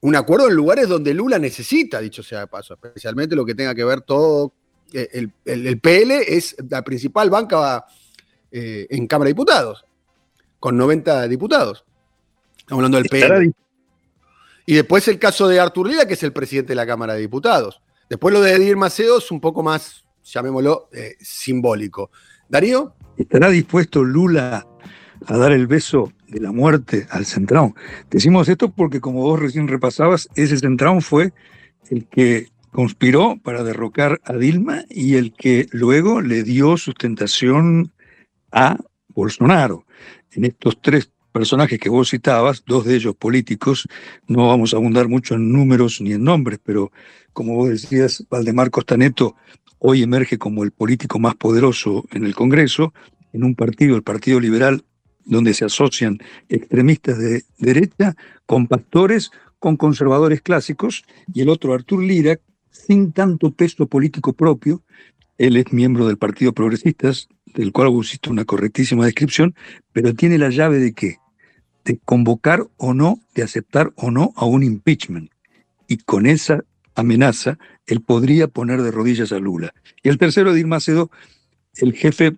Un 0.00 0.16
acuerdo 0.16 0.48
en 0.48 0.54
lugares 0.54 0.88
donde 0.88 1.12
Lula 1.14 1.38
necesita, 1.38 2.00
dicho 2.00 2.22
sea 2.22 2.40
de 2.40 2.46
paso, 2.46 2.74
especialmente 2.74 3.36
lo 3.36 3.44
que 3.44 3.54
tenga 3.54 3.74
que 3.74 3.84
ver 3.84 4.00
todo. 4.02 4.52
Eh, 4.92 5.26
el, 5.44 5.80
PL 5.80 6.12
es 6.26 6.56
la 6.68 6.82
principal 6.82 7.30
banca 7.30 7.84
eh, 8.50 8.86
en 8.90 9.06
Cámara 9.06 9.28
de 9.28 9.32
Diputados, 9.32 9.84
con 10.58 10.76
90 10.76 11.28
diputados. 11.28 11.84
Estamos 12.58 12.84
hablando 12.84 12.98
del 12.98 13.08
PL. 13.08 13.52
Y 14.66 14.74
después 14.74 15.06
el 15.08 15.18
caso 15.18 15.48
de 15.48 15.60
Artur 15.60 15.88
Lira, 15.88 16.06
que 16.06 16.14
es 16.14 16.22
el 16.22 16.32
presidente 16.32 16.70
de 16.70 16.76
la 16.76 16.86
Cámara 16.86 17.14
de 17.14 17.20
Diputados. 17.20 17.80
Después 18.08 18.32
lo 18.32 18.40
de 18.40 18.52
Edir 18.52 18.76
Maceo 18.76 19.18
es 19.18 19.30
un 19.30 19.40
poco 19.40 19.62
más, 19.62 20.04
llamémoslo, 20.22 20.88
eh, 20.92 21.16
simbólico. 21.20 22.10
Darío. 22.48 22.94
¿Estará 23.22 23.50
dispuesto 23.50 24.02
Lula 24.02 24.66
a 25.26 25.36
dar 25.36 25.52
el 25.52 25.68
beso 25.68 26.12
de 26.26 26.40
la 26.40 26.50
muerte 26.50 27.06
al 27.08 27.24
Centrón? 27.24 27.72
Decimos 28.10 28.48
esto 28.48 28.72
porque, 28.72 29.00
como 29.00 29.20
vos 29.20 29.38
recién 29.38 29.68
repasabas, 29.68 30.28
ese 30.34 30.58
Centrón 30.58 31.02
fue 31.02 31.32
el 31.88 32.06
que 32.06 32.48
conspiró 32.72 33.36
para 33.40 33.62
derrocar 33.62 34.20
a 34.24 34.32
Dilma 34.32 34.84
y 34.90 35.14
el 35.14 35.32
que 35.34 35.68
luego 35.70 36.20
le 36.20 36.42
dio 36.42 36.76
sustentación 36.76 37.92
a 38.50 38.76
Bolsonaro. 39.14 39.86
En 40.32 40.44
estos 40.44 40.80
tres 40.82 41.12
personajes 41.30 41.78
que 41.78 41.90
vos 41.90 42.10
citabas, 42.10 42.64
dos 42.66 42.84
de 42.84 42.96
ellos 42.96 43.14
políticos, 43.14 43.86
no 44.26 44.48
vamos 44.48 44.74
a 44.74 44.78
abundar 44.78 45.06
mucho 45.06 45.36
en 45.36 45.52
números 45.52 46.00
ni 46.00 46.12
en 46.12 46.24
nombres, 46.24 46.58
pero 46.64 46.90
como 47.32 47.54
vos 47.54 47.68
decías, 47.68 48.26
Valdemar 48.28 48.72
Costaneto 48.72 49.36
hoy 49.84 50.02
emerge 50.02 50.38
como 50.38 50.62
el 50.62 50.70
político 50.70 51.18
más 51.18 51.34
poderoso 51.34 52.04
en 52.12 52.24
el 52.24 52.36
Congreso, 52.36 52.94
en 53.32 53.44
un 53.44 53.54
partido, 53.54 53.96
el 53.96 54.02
Partido 54.02 54.40
Liberal, 54.40 54.84
donde 55.24 55.54
se 55.54 55.64
asocian 55.64 56.18
extremistas 56.48 57.18
de 57.18 57.44
derecha 57.58 58.14
con 58.46 58.66
pastores, 58.66 59.30
con 59.58 59.76
conservadores 59.76 60.42
clásicos, 60.42 61.04
y 61.32 61.40
el 61.40 61.48
otro, 61.48 61.74
Artur 61.74 62.02
Lira, 62.02 62.38
sin 62.70 63.12
tanto 63.12 63.52
peso 63.52 63.86
político 63.86 64.32
propio. 64.32 64.82
Él 65.38 65.56
es 65.56 65.72
miembro 65.72 66.06
del 66.06 66.18
Partido 66.18 66.52
Progresistas, 66.52 67.28
del 67.54 67.72
cual 67.72 67.92
hiciste 68.00 68.30
una 68.30 68.44
correctísima 68.44 69.04
descripción, 69.04 69.54
pero 69.92 70.14
tiene 70.14 70.38
la 70.38 70.50
llave 70.50 70.78
de 70.78 70.92
qué? 70.92 71.18
De 71.84 71.98
convocar 72.04 72.66
o 72.76 72.94
no, 72.94 73.20
de 73.34 73.42
aceptar 73.42 73.92
o 73.96 74.10
no 74.10 74.32
a 74.36 74.44
un 74.44 74.62
impeachment. 74.62 75.30
Y 75.88 75.98
con 75.98 76.26
esa 76.26 76.64
amenaza, 76.94 77.58
él 77.86 78.00
podría 78.00 78.48
poner 78.48 78.82
de 78.82 78.90
rodillas 78.90 79.32
a 79.32 79.38
Lula. 79.38 79.74
Y 80.02 80.08
el 80.08 80.18
tercero, 80.18 80.52
Edir 80.52 80.66
Macedo, 80.66 81.10
el 81.76 81.92
jefe, 81.92 82.36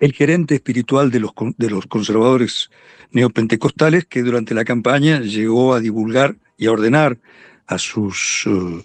el 0.00 0.12
gerente 0.12 0.54
espiritual 0.54 1.10
de 1.10 1.20
los, 1.20 1.32
de 1.56 1.70
los 1.70 1.86
conservadores 1.86 2.70
neopentecostales, 3.10 4.04
que 4.04 4.22
durante 4.22 4.54
la 4.54 4.64
campaña 4.64 5.20
llegó 5.20 5.74
a 5.74 5.80
divulgar 5.80 6.36
y 6.56 6.66
a 6.66 6.72
ordenar 6.72 7.18
a 7.66 7.78
sus 7.78 8.46
uh, 8.46 8.82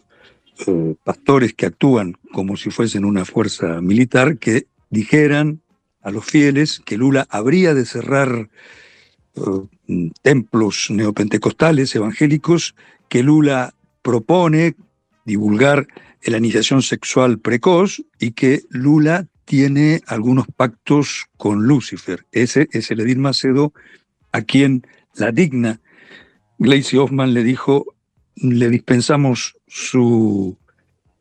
uh, 0.68 0.96
pastores 1.04 1.54
que 1.54 1.66
actúan 1.66 2.14
como 2.32 2.58
si 2.58 2.70
fuesen 2.70 3.06
una 3.06 3.26
fuerza 3.26 3.82
militar 3.82 4.38
que 4.38 4.68
dijeran 4.90 5.62
a 6.02 6.12
los 6.12 6.26
fieles 6.26 6.82
que 6.86 6.98
Lula 6.98 7.26
habría 7.30 7.74
de 7.74 7.86
cerrar 7.86 8.50
uh, 9.36 9.68
templos 10.22 10.88
neopentecostales 10.90 11.96
evangélicos, 11.96 12.76
que 13.08 13.24
Lula 13.24 13.74
propone 14.02 14.76
divulgar 15.26 15.88
la 16.26 16.38
iniciación 16.38 16.82
sexual 16.82 17.40
precoz 17.40 18.02
y 18.20 18.32
que 18.32 18.62
Lula 18.70 19.28
tiene 19.46 20.02
algunos 20.08 20.48
pactos 20.56 21.26
con 21.38 21.64
Lucifer. 21.64 22.26
Ese 22.32 22.68
es 22.72 22.92
el 22.92 23.02
Edith 23.02 23.18
Macedo 23.18 23.74
a 24.32 24.42
quien 24.42 24.86
la 25.16 25.32
digna 25.32 25.80
Glacy 26.60 26.98
Hoffman 26.98 27.34
le 27.34 27.44
dijo, 27.44 27.86
le 28.36 28.70
dispensamos 28.70 29.56
su 29.68 30.58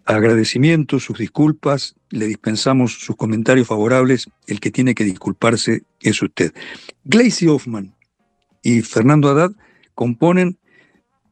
agradecimiento, 0.05 1.01
sus 1.01 1.19
disculpas, 1.19 1.95
le 2.11 2.27
dispensamos 2.27 2.93
sus 2.93 3.17
comentarios 3.17 3.67
favorables, 3.67 4.29
el 4.47 4.61
que 4.61 4.71
tiene 4.71 4.95
que 4.95 5.05
disculparse 5.05 5.85
es 6.01 6.23
usted. 6.23 6.53
Glacy 7.05 7.49
Hoffman 7.49 7.95
y 8.63 8.83
Fernando 8.83 9.29
Haddad 9.29 9.53
componen, 9.95 10.59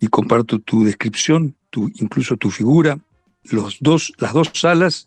y 0.01 0.09
comparto 0.09 0.59
tu 0.59 0.85
descripción, 0.85 1.55
incluso 1.95 2.37
tu 2.39 2.51
figura, 2.51 2.99
los 3.45 3.77
dos, 3.81 4.13
las 4.19 4.33
dos 4.33 4.51
salas 4.55 5.07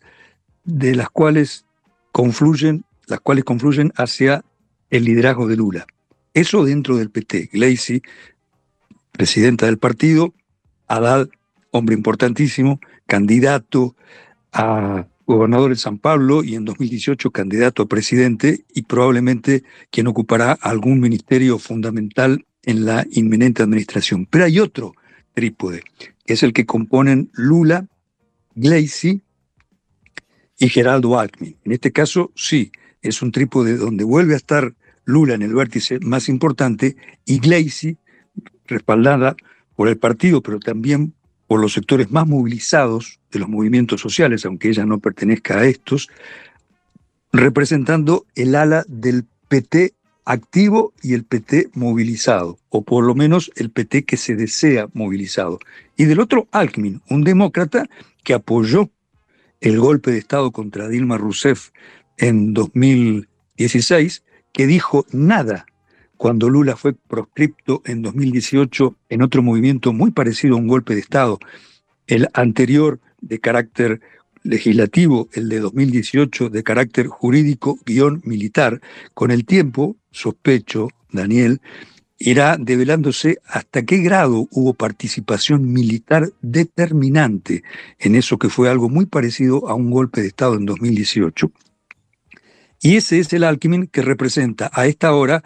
de 0.64 0.94
las 0.94 1.10
cuales 1.10 1.66
confluyen, 2.14 2.84
las 3.08 3.18
cuales 3.18 3.42
confluyen 3.42 3.92
hacia 3.96 4.44
el 4.88 5.02
liderazgo 5.02 5.48
de 5.48 5.56
Lula. 5.56 5.84
Eso 6.32 6.64
dentro 6.64 6.96
del 6.96 7.10
PT. 7.10 7.50
Glacy, 7.52 8.02
presidenta 9.10 9.66
del 9.66 9.78
partido, 9.78 10.32
Haddad, 10.86 11.28
hombre 11.72 11.96
importantísimo, 11.96 12.78
candidato 13.06 13.96
a 14.52 15.08
gobernador 15.26 15.70
de 15.70 15.76
San 15.76 15.98
Pablo 15.98 16.44
y 16.44 16.54
en 16.54 16.64
2018 16.64 17.32
candidato 17.32 17.82
a 17.82 17.88
presidente 17.88 18.64
y 18.72 18.82
probablemente 18.82 19.64
quien 19.90 20.06
ocupará 20.06 20.52
algún 20.52 21.00
ministerio 21.00 21.58
fundamental 21.58 22.46
en 22.62 22.84
la 22.84 23.04
inminente 23.10 23.64
administración. 23.64 24.26
Pero 24.30 24.44
hay 24.44 24.60
otro 24.60 24.94
trípode, 25.32 25.82
que 26.24 26.34
es 26.34 26.44
el 26.44 26.52
que 26.52 26.64
componen 26.64 27.32
Lula, 27.32 27.88
Glacy 28.54 29.23
y 30.58 30.68
Geraldo 30.68 31.18
Alckmin. 31.18 31.56
En 31.64 31.72
este 31.72 31.92
caso, 31.92 32.32
sí, 32.34 32.72
es 33.02 33.22
un 33.22 33.32
trípode 33.32 33.76
donde 33.76 34.04
vuelve 34.04 34.34
a 34.34 34.38
estar 34.38 34.74
Lula 35.04 35.34
en 35.34 35.42
el 35.42 35.54
vértice 35.54 35.98
más 36.00 36.28
importante 36.28 36.96
y 37.26 37.38
Glacy, 37.38 37.98
respaldada 38.66 39.36
por 39.76 39.88
el 39.88 39.98
partido, 39.98 40.42
pero 40.42 40.58
también 40.58 41.12
por 41.46 41.60
los 41.60 41.74
sectores 41.74 42.10
más 42.10 42.26
movilizados 42.26 43.20
de 43.30 43.40
los 43.40 43.48
movimientos 43.48 44.00
sociales, 44.00 44.46
aunque 44.46 44.70
ella 44.70 44.86
no 44.86 44.98
pertenezca 44.98 45.58
a 45.58 45.66
estos, 45.66 46.08
representando 47.32 48.24
el 48.34 48.54
ala 48.54 48.84
del 48.88 49.26
PT 49.48 49.92
activo 50.24 50.94
y 51.02 51.12
el 51.12 51.24
PT 51.24 51.68
movilizado, 51.74 52.58
o 52.70 52.82
por 52.82 53.04
lo 53.04 53.14
menos 53.14 53.50
el 53.56 53.70
PT 53.70 54.04
que 54.04 54.16
se 54.16 54.36
desea 54.36 54.88
movilizado. 54.94 55.58
Y 55.96 56.04
del 56.04 56.20
otro, 56.20 56.48
Alckmin, 56.50 57.02
un 57.10 57.24
demócrata 57.24 57.86
que 58.22 58.32
apoyó 58.32 58.88
el 59.64 59.80
golpe 59.80 60.10
de 60.10 60.18
Estado 60.18 60.52
contra 60.52 60.88
Dilma 60.88 61.16
Rousseff 61.16 61.70
en 62.18 62.52
2016, 62.52 64.22
que 64.52 64.66
dijo 64.66 65.06
nada 65.10 65.64
cuando 66.18 66.50
Lula 66.50 66.76
fue 66.76 66.92
proscripto 66.92 67.80
en 67.86 68.02
2018 68.02 68.94
en 69.08 69.22
otro 69.22 69.42
movimiento 69.42 69.94
muy 69.94 70.10
parecido 70.10 70.56
a 70.56 70.58
un 70.58 70.68
golpe 70.68 70.94
de 70.94 71.00
Estado, 71.00 71.38
el 72.06 72.28
anterior 72.34 73.00
de 73.22 73.40
carácter 73.40 74.02
legislativo, 74.42 75.30
el 75.32 75.48
de 75.48 75.60
2018 75.60 76.50
de 76.50 76.62
carácter 76.62 77.06
jurídico 77.06 77.78
guion 77.86 78.20
militar, 78.22 78.82
con 79.14 79.30
el 79.30 79.46
tiempo, 79.46 79.96
sospecho, 80.10 80.88
Daniel, 81.10 81.62
irá 82.18 82.56
develándose 82.58 83.38
hasta 83.44 83.84
qué 83.84 83.98
grado 83.98 84.48
hubo 84.50 84.74
participación 84.74 85.72
militar 85.72 86.30
determinante 86.40 87.62
en 87.98 88.14
eso 88.14 88.38
que 88.38 88.48
fue 88.48 88.70
algo 88.70 88.88
muy 88.88 89.06
parecido 89.06 89.68
a 89.68 89.74
un 89.74 89.90
golpe 89.90 90.20
de 90.20 90.28
Estado 90.28 90.54
en 90.54 90.66
2018. 90.66 91.50
Y 92.80 92.96
ese 92.96 93.18
es 93.18 93.32
el 93.32 93.44
Alckmin 93.44 93.86
que 93.86 94.02
representa 94.02 94.70
a 94.72 94.86
esta 94.86 95.12
hora 95.14 95.42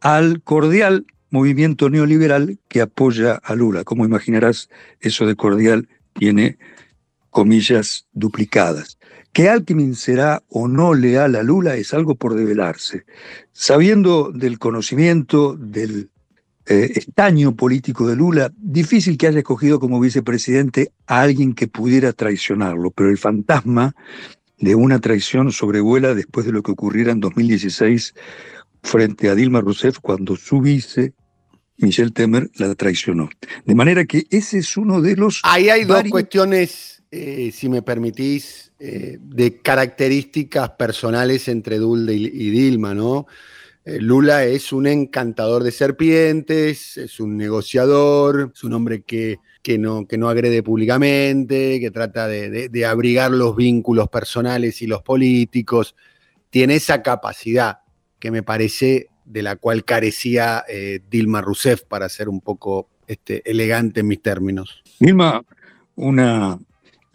al 0.00 0.42
cordial 0.42 1.06
movimiento 1.30 1.90
neoliberal 1.90 2.58
que 2.68 2.80
apoya 2.80 3.34
a 3.34 3.54
Lula. 3.54 3.84
Como 3.84 4.04
imaginarás, 4.04 4.70
eso 5.00 5.26
de 5.26 5.36
cordial 5.36 5.88
tiene 6.12 6.58
comillas 7.30 8.06
duplicadas. 8.12 8.98
Que 9.36 9.50
Alckmin 9.50 9.94
será 9.94 10.42
o 10.48 10.66
no 10.66 10.94
leal 10.94 11.36
a 11.36 11.42
Lula 11.42 11.76
es 11.76 11.92
algo 11.92 12.14
por 12.14 12.34
develarse. 12.36 13.04
Sabiendo 13.52 14.32
del 14.32 14.58
conocimiento, 14.58 15.54
del 15.58 16.08
eh, 16.64 16.92
estaño 16.94 17.54
político 17.54 18.08
de 18.08 18.16
Lula, 18.16 18.50
difícil 18.56 19.18
que 19.18 19.26
haya 19.26 19.40
escogido 19.40 19.78
como 19.78 20.00
vicepresidente 20.00 20.90
a 21.06 21.20
alguien 21.20 21.52
que 21.52 21.68
pudiera 21.68 22.14
traicionarlo, 22.14 22.90
pero 22.92 23.10
el 23.10 23.18
fantasma 23.18 23.94
de 24.56 24.74
una 24.74 25.00
traición 25.00 25.52
sobrevuela 25.52 26.14
después 26.14 26.46
de 26.46 26.52
lo 26.52 26.62
que 26.62 26.72
ocurriera 26.72 27.12
en 27.12 27.20
2016 27.20 28.14
frente 28.82 29.28
a 29.28 29.34
Dilma 29.34 29.60
Rousseff 29.60 29.98
cuando 30.00 30.36
su 30.36 30.62
vice, 30.62 31.12
Michel 31.76 32.14
Temer, 32.14 32.50
la 32.54 32.74
traicionó. 32.74 33.28
De 33.66 33.74
manera 33.74 34.06
que 34.06 34.26
ese 34.30 34.60
es 34.60 34.78
uno 34.78 35.02
de 35.02 35.14
los... 35.14 35.40
Ahí 35.42 35.68
hay 35.68 35.84
dos 35.84 36.04
cuestiones, 36.04 36.95
eh, 37.16 37.52
si 37.52 37.68
me 37.68 37.82
permitís, 37.82 38.72
eh, 38.78 39.18
de 39.20 39.60
características 39.60 40.70
personales 40.70 41.48
entre 41.48 41.78
Dulde 41.78 42.14
y, 42.14 42.50
Dilma, 42.50 42.94
¿no? 42.94 43.26
Eh, 43.84 43.98
Lula 44.00 44.44
es 44.44 44.72
un 44.72 44.86
encantador 44.86 45.62
de 45.62 45.70
serpientes, 45.70 46.96
es 46.98 47.18
un 47.18 47.36
negociador, 47.36 48.52
es 48.54 48.64
un 48.64 48.74
hombre 48.74 49.02
que, 49.02 49.38
que, 49.62 49.78
no, 49.78 50.06
que 50.06 50.18
no 50.18 50.28
agrede 50.28 50.62
públicamente, 50.62 51.80
que 51.80 51.90
trata 51.90 52.28
de, 52.28 52.68
de 52.68 52.86
abrigar 52.86 53.30
los 53.30 53.56
vínculos 53.56 54.08
personales 54.08 54.82
y 54.82 54.86
los 54.86 55.02
políticos, 55.02 55.94
tiene 56.50 56.76
esa 56.76 57.02
capacidad 57.02 57.78
que 58.18 58.30
me 58.30 58.42
parece 58.42 59.08
de 59.24 59.42
la 59.42 59.56
cual 59.56 59.84
carecía 59.84 60.64
Dilma 61.10 61.40
Rousseff, 61.40 61.82
para 61.82 62.08
ser 62.08 62.28
un 62.28 62.40
poco 62.40 62.88
este, 63.06 63.48
elegante 63.50 64.00
en 64.00 64.08
mis 64.08 64.22
términos. 64.22 64.82
Dilma, 65.00 65.44
una 65.96 66.58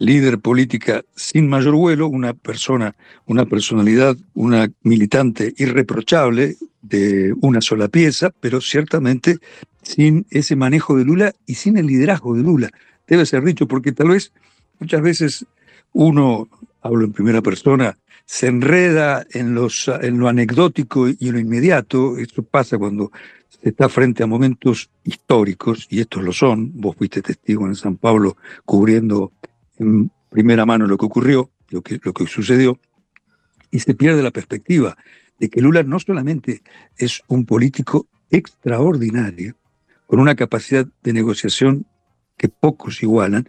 líder 0.04 0.40
política 0.40 1.02
sin 1.14 1.48
mayor 1.48 1.74
vuelo, 1.74 2.08
una 2.08 2.34
persona, 2.34 2.94
una 3.26 3.46
personalidad, 3.46 4.16
una 4.34 4.68
militante 4.82 5.54
irreprochable 5.56 6.56
de 6.82 7.32
una 7.40 7.60
sola 7.60 7.88
pieza, 7.88 8.30
pero 8.40 8.60
ciertamente 8.60 9.38
sin 9.82 10.26
ese 10.30 10.56
manejo 10.56 10.96
de 10.96 11.04
Lula 11.04 11.32
y 11.46 11.54
sin 11.54 11.76
el 11.76 11.86
liderazgo 11.86 12.34
de 12.34 12.42
Lula. 12.42 12.70
Debe 13.06 13.26
ser 13.26 13.44
dicho, 13.44 13.68
porque 13.68 13.92
tal 13.92 14.08
vez 14.08 14.32
muchas 14.80 15.02
veces 15.02 15.46
uno, 15.92 16.48
hablo 16.80 17.04
en 17.04 17.12
primera 17.12 17.40
persona, 17.40 17.96
se 18.24 18.48
enreda 18.48 19.24
en, 19.32 19.54
los, 19.54 19.88
en 19.88 20.18
lo 20.18 20.28
anecdótico 20.28 21.08
y 21.08 21.16
en 21.20 21.32
lo 21.32 21.38
inmediato. 21.38 22.18
Esto 22.18 22.42
pasa 22.42 22.78
cuando 22.78 23.12
se 23.48 23.68
está 23.68 23.88
frente 23.88 24.22
a 24.22 24.26
momentos 24.26 24.90
históricos, 25.04 25.86
y 25.90 26.00
estos 26.00 26.22
lo 26.22 26.32
son. 26.32 26.72
Vos 26.74 26.96
fuiste 26.96 27.22
testigo 27.22 27.66
en 27.66 27.76
San 27.76 27.96
Pablo 27.96 28.36
cubriendo 28.64 29.32
primera 30.30 30.66
mano 30.66 30.86
lo 30.86 30.96
que 30.96 31.06
ocurrió, 31.06 31.50
lo 31.70 31.82
que, 31.82 32.00
lo 32.02 32.12
que 32.12 32.26
sucedió, 32.26 32.78
y 33.70 33.80
se 33.80 33.94
pierde 33.94 34.22
la 34.22 34.30
perspectiva 34.30 34.96
de 35.38 35.48
que 35.48 35.60
Lula 35.60 35.82
no 35.82 35.98
solamente 35.98 36.62
es 36.96 37.22
un 37.28 37.44
político 37.44 38.06
extraordinario, 38.30 39.56
con 40.06 40.20
una 40.20 40.34
capacidad 40.34 40.86
de 41.02 41.12
negociación 41.12 41.86
que 42.36 42.48
pocos 42.48 43.02
igualan, 43.02 43.48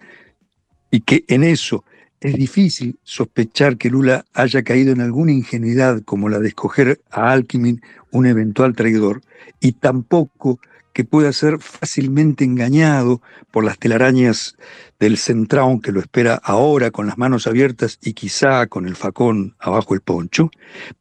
y 0.91 1.01
que 1.01 1.25
en 1.27 1.43
eso 1.43 1.83
es 2.19 2.35
difícil 2.35 2.97
sospechar 3.03 3.77
que 3.77 3.89
Lula 3.89 4.25
haya 4.33 4.63
caído 4.63 4.93
en 4.93 5.01
alguna 5.01 5.33
ingenuidad 5.33 6.01
como 6.03 6.29
la 6.29 6.39
de 6.39 6.49
escoger 6.49 7.01
a 7.11 7.31
Alckmin 7.31 7.81
un 8.11 8.25
eventual 8.25 8.75
traidor, 8.75 9.21
y 9.59 9.73
tampoco 9.73 10.59
que 10.93 11.03
pueda 11.03 11.33
ser 11.33 11.59
fácilmente 11.59 12.45
engañado 12.45 13.21
por 13.51 13.65
las 13.65 13.79
telarañas 13.79 14.55
del 14.99 15.17
centrón 15.17 15.81
que 15.81 15.91
lo 15.91 15.99
espera 15.99 16.39
ahora 16.43 16.91
con 16.91 17.07
las 17.07 17.17
manos 17.17 17.47
abiertas 17.47 17.99
y 18.01 18.13
quizá 18.13 18.67
con 18.67 18.87
el 18.87 18.95
facón 18.95 19.55
abajo 19.59 19.95
el 19.95 20.01
poncho, 20.01 20.51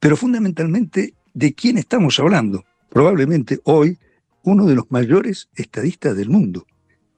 pero 0.00 0.16
fundamentalmente 0.16 1.14
de 1.35 1.55
quién 1.55 1.78
estamos 1.78 2.18
hablando. 2.18 2.64
Probablemente 2.88 3.61
hoy 3.64 3.98
uno 4.42 4.66
de 4.66 4.74
los 4.74 4.90
mayores 4.90 5.48
estadistas 5.55 6.16
del 6.16 6.28
mundo. 6.28 6.66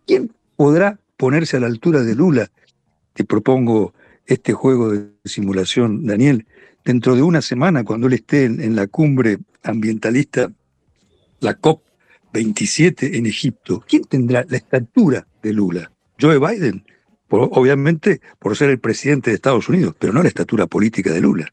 ¿Quién 0.07 0.33
podrá 0.57 1.01
ponerse 1.17 1.57
a 1.57 1.61
la 1.61 1.67
altura 1.67 2.03
de 2.03 2.15
Lula? 2.15 2.51
Te 3.15 3.25
propongo 3.25 3.95
este 4.27 4.53
juego 4.53 4.91
de 4.91 5.11
simulación, 5.25 6.07
Daniel, 6.07 6.47
dentro 6.85 7.15
de 7.15 7.23
una 7.23 7.43
semana, 7.43 7.85
cuando 7.85 8.07
él 8.07 8.15
esté 8.15 8.45
en, 8.45 8.77
la 8.77 8.87
cumbre 8.87 9.39
ambientalista, 9.63 10.53
la 11.41 11.55
COP27 12.35 13.17
en 13.17 13.27
Egipto. 13.27 13.83
¿Quién 13.87 14.05
tendrá 14.05 14.45
la 14.49 14.57
estatura 14.57 15.27
de 15.43 15.53
Lula? 15.53 15.91
Joe 16.21 16.39
Biden, 16.39 16.85
obviamente 17.29 18.21
por 18.39 18.57
ser 18.57 18.71
el 18.71 18.79
presidente 18.79 19.31
de 19.31 19.37
Estados 19.37 19.69
Unidos, 19.69 19.95
pero 19.99 20.13
no 20.13 20.23
la 20.23 20.29
estatura 20.29 20.67
política 20.67 21.13
de 21.13 21.21
Lula. 21.21 21.53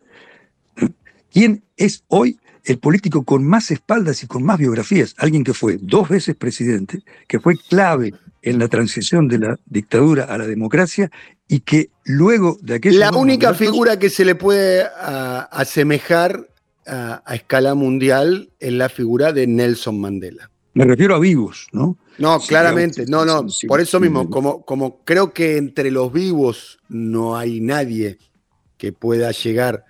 ¿Quién 1.31 1.63
es 1.77 2.03
hoy 2.07 2.37
el 2.63 2.77
político 2.77 3.23
con 3.23 3.43
más 3.43 3.71
espaldas 3.71 4.21
y 4.23 4.27
con 4.27 4.43
más 4.43 4.59
biografías? 4.59 5.15
Alguien 5.17 5.43
que 5.43 5.53
fue 5.53 5.77
dos 5.81 6.09
veces 6.09 6.35
presidente, 6.35 6.99
que 7.27 7.39
fue 7.39 7.55
clave 7.57 8.13
en 8.41 8.59
la 8.59 8.67
transición 8.67 9.27
de 9.27 9.39
la 9.39 9.59
dictadura 9.65 10.25
a 10.25 10.37
la 10.37 10.47
democracia 10.47 11.09
y 11.47 11.61
que 11.61 11.89
luego 12.03 12.57
de 12.61 12.75
aquella... 12.75 13.11
La 13.11 13.17
única 13.17 13.53
figura 13.53 13.97
que 13.97 14.09
se 14.09 14.25
le 14.25 14.35
puede 14.35 14.85
asemejar 15.51 16.47
a, 16.85 17.23
escala 17.33 17.75
mundial 17.75 18.49
es 18.59 18.73
la 18.73 18.89
figura 18.89 19.31
de 19.31 19.47
Nelson 19.47 19.99
Mandela. 19.99 20.50
Me 20.73 20.85
refiero 20.85 21.15
a 21.15 21.19
vivos, 21.19 21.67
¿no? 21.73 21.97
No, 22.17 22.39
claramente, 22.39 23.05
no, 23.07 23.25
no, 23.25 23.45
por 23.67 23.81
eso 23.81 23.99
mismo, 23.99 24.29
como, 24.29 24.63
como 24.63 25.03
creo 25.03 25.33
que 25.33 25.57
entre 25.57 25.91
los 25.91 26.13
vivos 26.13 26.79
no 26.87 27.35
hay 27.35 27.59
nadie 27.59 28.19
que 28.77 28.93
pueda 28.93 29.31
llegar 29.31 29.85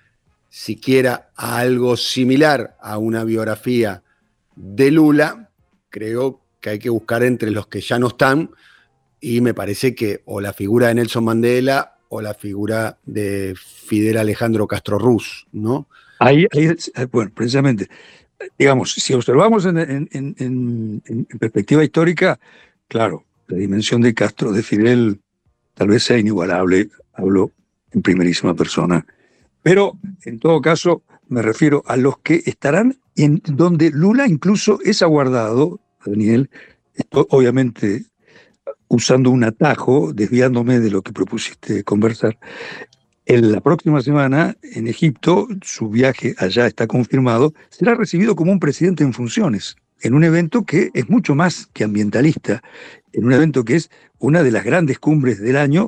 siquiera 0.50 1.32
a 1.36 1.60
algo 1.60 1.98
similar 1.98 2.78
a 2.82 2.98
una 2.98 3.24
biografía 3.24 4.04
de 4.56 4.92
Lula, 4.92 5.50
creo 5.90 6.42
que 6.60 6.72
hay 6.72 6.80
que 6.80 6.90
buscar 6.90 7.24
entre 7.24 7.52
los 7.52 7.68
que 7.68 7.82
ya 7.82 8.00
no 8.00 8.08
están 8.08 8.52
y 9.20 9.42
me 9.42 9.54
parece 9.54 9.94
que 9.96 10.22
o 10.26 10.42
la 10.42 10.54
figura 10.54 10.88
de 10.88 10.96
Nelson 10.96 11.24
Mandela 11.24 12.00
o 12.10 12.22
la 12.22 12.34
figura 12.34 13.00
de 13.06 13.56
Fidel 13.56 14.18
Alejandro 14.18 14.68
Castro 14.68 15.00
Ruz, 15.00 15.48
¿no? 15.52 15.88
Ahí, 16.20 16.46
ahí 16.52 16.76
bueno, 17.12 17.32
precisamente, 17.34 17.90
digamos, 18.58 18.94
si 18.94 19.14
observamos 19.14 19.66
en, 19.66 21.02
perspectiva 21.40 21.84
histórica, 21.84 22.40
claro, 22.88 23.26
la 23.48 23.58
dimensión 23.58 24.02
de 24.02 24.14
Castro, 24.14 24.52
de 24.52 24.64
Fidel, 24.64 25.20
tal 25.74 25.90
vez 25.90 26.04
sea 26.04 26.18
inigualable, 26.18 26.90
hablo 27.14 27.52
en 27.92 28.02
primerísima 28.02 28.54
persona, 28.54 29.06
pero 29.62 29.98
en 30.24 30.40
todo 30.40 30.62
caso 30.62 31.04
me 31.28 31.42
refiero 31.42 31.84
a 31.86 31.98
los 31.98 32.18
que 32.20 32.42
estarán 32.46 33.00
en 33.16 33.42
donde 33.46 33.92
Lula 33.92 34.28
incluso 34.28 34.80
es 34.84 35.02
aguardado, 35.02 35.80
Daniel, 36.06 36.50
obviamente 37.12 38.06
usando 38.88 39.32
un 39.32 39.44
atajo, 39.46 40.12
desviándome 40.14 40.80
de 40.80 40.92
lo 40.92 41.02
que 41.02 41.14
propusiste 41.14 41.84
conversar, 41.84 42.38
en 43.26 43.52
la 43.52 43.62
próxima 43.62 44.02
semana, 44.02 44.56
en 44.62 44.88
Egipto, 44.88 45.48
su 45.62 45.90
viaje 45.90 46.36
allá 46.38 46.68
está 46.68 46.88
confirmado, 46.88 47.54
será 47.70 47.96
recibido 47.96 48.36
como 48.36 48.52
un 48.52 48.60
presidente 48.60 49.04
en 49.04 49.14
funciones, 49.14 49.76
en 50.02 50.14
un 50.14 50.24
evento 50.24 50.64
que 50.66 50.90
es 50.94 51.10
mucho 51.10 51.36
más 51.36 51.68
que 51.74 51.84
ambientalista, 51.84 52.64
en 53.14 53.26
un 53.26 53.34
evento 53.34 53.64
que 53.64 53.76
es 53.76 53.92
una 54.20 54.44
de 54.44 54.52
las 54.52 54.64
grandes 54.64 55.00
cumbres 55.00 55.40
del 55.40 55.58
año, 55.58 55.88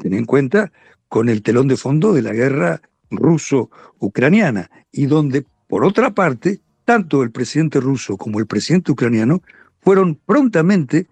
ten 0.00 0.14
en 0.14 0.24
cuenta, 0.24 0.72
con 1.08 1.28
el 1.28 1.42
telón 1.42 1.68
de 1.68 1.76
fondo 1.76 2.12
de 2.12 2.22
la 2.22 2.32
guerra 2.32 2.82
ruso-ucraniana, 3.10 4.70
y 4.92 5.06
donde, 5.06 5.44
por 5.66 5.84
otra 5.84 6.10
parte, 6.10 6.60
tanto 6.84 7.22
el 7.22 7.30
presidente 7.30 7.80
ruso 7.80 8.16
como 8.16 8.38
el 8.38 8.46
presidente 8.46 8.92
ucraniano 8.92 9.42
fueron 9.80 10.14
prontamente 10.14 11.06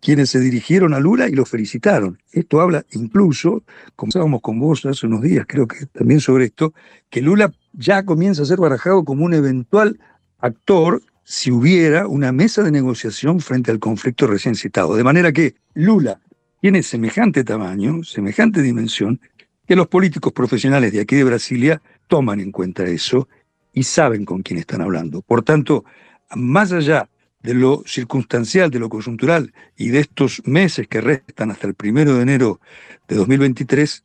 quienes 0.00 0.30
se 0.30 0.40
dirigieron 0.40 0.94
a 0.94 1.00
Lula 1.00 1.28
y 1.28 1.32
lo 1.32 1.44
felicitaron. 1.44 2.18
Esto 2.32 2.60
habla 2.60 2.84
incluso, 2.92 3.62
conversábamos 3.96 4.40
con 4.40 4.58
vos 4.58 4.84
hace 4.86 5.06
unos 5.06 5.22
días, 5.22 5.44
creo 5.46 5.66
que 5.66 5.86
también 5.86 6.20
sobre 6.20 6.46
esto, 6.46 6.72
que 7.10 7.20
Lula 7.20 7.52
ya 7.72 8.04
comienza 8.04 8.42
a 8.42 8.46
ser 8.46 8.58
barajado 8.58 9.04
como 9.04 9.24
un 9.24 9.34
eventual 9.34 10.00
actor 10.38 11.02
si 11.22 11.50
hubiera 11.50 12.08
una 12.08 12.32
mesa 12.32 12.62
de 12.62 12.72
negociación 12.72 13.40
frente 13.40 13.70
al 13.70 13.78
conflicto 13.78 14.26
recién 14.26 14.54
citado. 14.54 14.96
De 14.96 15.04
manera 15.04 15.32
que 15.32 15.54
Lula 15.74 16.20
tiene 16.60 16.82
semejante 16.82 17.44
tamaño, 17.44 18.02
semejante 18.02 18.62
dimensión, 18.62 19.20
que 19.66 19.76
los 19.76 19.86
políticos 19.86 20.32
profesionales 20.32 20.92
de 20.92 21.00
aquí 21.00 21.14
de 21.14 21.24
Brasilia 21.24 21.80
toman 22.08 22.40
en 22.40 22.50
cuenta 22.50 22.84
eso 22.84 23.28
y 23.72 23.84
saben 23.84 24.24
con 24.24 24.42
quién 24.42 24.58
están 24.58 24.80
hablando. 24.80 25.22
Por 25.22 25.42
tanto, 25.42 25.84
más 26.34 26.72
allá 26.72 27.08
de 27.42 27.54
lo 27.54 27.82
circunstancial, 27.86 28.70
de 28.70 28.78
lo 28.78 28.88
coyuntural 28.88 29.52
y 29.76 29.88
de 29.88 30.00
estos 30.00 30.42
meses 30.44 30.88
que 30.88 31.00
restan 31.00 31.50
hasta 31.50 31.66
el 31.66 31.74
primero 31.74 32.14
de 32.14 32.22
enero 32.22 32.60
de 33.08 33.16
2023, 33.16 34.04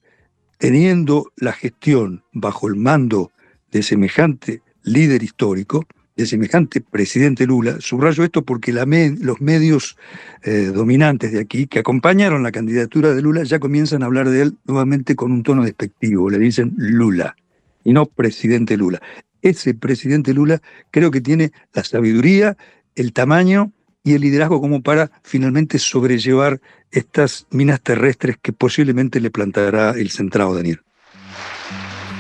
teniendo 0.58 1.32
la 1.36 1.52
gestión 1.52 2.24
bajo 2.32 2.67
el 2.67 2.76
mando 2.76 3.32
de 3.71 3.84
semejante 3.84 4.62
líder 4.84 5.24
histórico, 5.24 5.86
de 6.15 6.26
semejante 6.26 6.80
presidente 6.80 7.45
Lula, 7.45 7.78
subrayo 7.80 8.24
esto 8.24 8.43
porque 8.45 8.71
los 8.71 9.41
medios 9.41 9.98
eh, 10.43 10.71
dominantes 10.74 11.34
de 11.34 11.41
aquí 11.41 11.67
que 11.67 11.80
acompañaron 11.80 12.41
la 12.41 12.54
candidatura 12.54 13.13
de 13.13 13.21
Lula 13.21 13.43
ya 13.43 13.60
comienzan 13.60 14.02
a 14.02 14.06
hablar 14.06 14.30
de 14.30 14.43
él 14.43 14.58
nuevamente 14.65 15.15
con 15.15 15.34
un 15.34 15.43
tono 15.43 15.63
despectivo, 15.63 16.30
le 16.30 16.39
dicen 16.39 16.74
Lula 16.78 17.36
y 17.84 17.91
no 17.91 18.06
presidente 18.06 18.78
Lula. 18.78 19.02
Ese 19.41 19.74
presidente 19.74 20.34
Lula 20.34 20.62
creo 20.89 21.12
que 21.12 21.21
tiene 21.21 21.52
la 21.74 21.84
sabiduría 21.84 22.58
el 22.95 23.13
tamaño 23.13 23.71
y 24.03 24.13
el 24.13 24.21
liderazgo 24.21 24.62
como 24.62 24.81
para 24.81 25.12
finalmente 25.23 25.79
sobrellevar 25.79 26.62
estas 26.91 27.47
minas 27.49 27.81
terrestres 27.81 28.38
que 28.41 28.53
posiblemente 28.53 29.19
le 29.19 29.31
plantará 29.31 29.91
el 29.91 30.12
centrado 30.12 30.55
Daniel. 30.55 30.81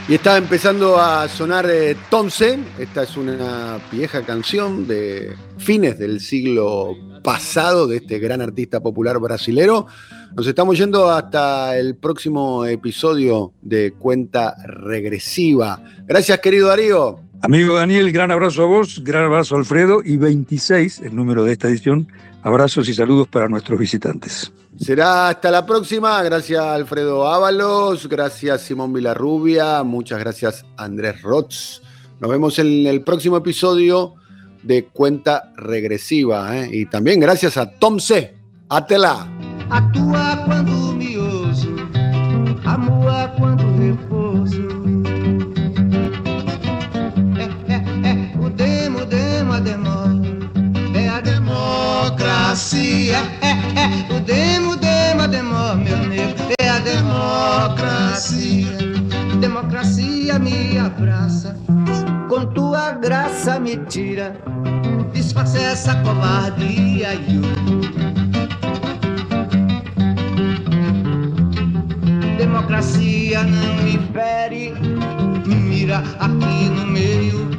Y 0.07 0.13
está 0.13 0.37
empezando 0.37 1.01
a 1.01 1.27
sonar 1.27 1.67
eh, 1.67 1.97
esta 2.77 3.03
es 3.03 3.17
una 3.17 3.79
vieja 3.91 4.23
canción 4.23 4.87
de 4.87 5.35
fines 5.57 5.97
del 5.97 6.21
siglo 6.21 6.95
pasado 7.23 7.87
de 7.87 7.97
este 7.97 8.19
gran 8.19 8.39
artista 8.39 8.81
popular 8.81 9.17
brasilero. 9.17 9.87
Nos 10.35 10.45
estamos 10.45 10.77
yendo 10.77 11.09
hasta 11.09 11.75
el 11.75 11.95
próximo 11.95 12.65
episodio 12.65 13.53
de 13.63 13.93
Cuenta 13.93 14.55
Regresiva. 14.67 15.81
Gracias, 16.05 16.39
querido 16.39 16.67
Darío. 16.67 17.24
Amigo 17.45 17.75
Daniel, 17.75 18.11
gran 18.11 18.31
abrazo 18.31 18.63
a 18.63 18.65
vos, 18.65 19.03
gran 19.03 19.25
abrazo 19.25 19.53
a 19.53 19.59
Alfredo 19.59 20.01
y 20.03 20.17
26, 20.17 21.01
el 21.01 21.15
número 21.15 21.43
de 21.43 21.51
esta 21.51 21.67
edición. 21.67 22.07
Abrazos 22.41 22.89
y 22.89 22.95
saludos 22.95 23.27
para 23.27 23.47
nuestros 23.47 23.77
visitantes. 23.77 24.51
Será 24.79 25.29
hasta 25.29 25.51
la 25.51 25.63
próxima. 25.63 26.23
Gracias 26.23 26.59
Alfredo 26.59 27.27
Ábalos, 27.27 28.09
gracias 28.09 28.61
Simón 28.61 28.93
Vilarrubia, 28.93 29.83
muchas 29.83 30.17
gracias 30.17 30.65
Andrés 30.75 31.21
Rotz. 31.21 31.83
Nos 32.19 32.31
vemos 32.31 32.57
en 32.57 32.87
el 32.87 33.03
próximo 33.03 33.37
episodio 33.37 34.15
de 34.63 34.85
Cuenta 34.85 35.53
Regresiva. 35.55 36.57
¿eh? 36.57 36.69
Y 36.71 36.85
también 36.87 37.19
gracias 37.19 37.57
a 37.57 37.69
Tom 37.69 37.99
C. 37.99 38.33
Atela. 38.69 39.27
Actúa 39.69 40.43
cuando 40.47 40.93
me 40.93 41.15
cuando 43.37 44.64
democracia. 52.55 53.17
É, 53.41 53.51
é, 53.51 54.15
o 54.15 54.19
demo, 54.21 54.77
demo, 54.77 55.27
demo, 55.27 55.75
meu 55.75 55.97
nego, 56.07 56.39
é 56.57 56.69
a 56.69 56.79
democracia. 56.79 58.77
Democracia 59.41 60.39
me 60.39 60.79
abraça, 60.79 61.57
com 62.29 62.45
tua 62.45 62.91
graça 62.91 63.59
me 63.59 63.75
tira, 63.75 64.37
desfaça 65.11 65.59
essa 65.59 65.95
covardia. 65.95 67.09
Democracia 72.37 73.43
não 73.43 73.83
me 73.83 73.99
fere, 74.13 74.73
mira 75.45 75.97
aqui 76.19 76.69
no 76.69 76.87
meio, 76.87 77.49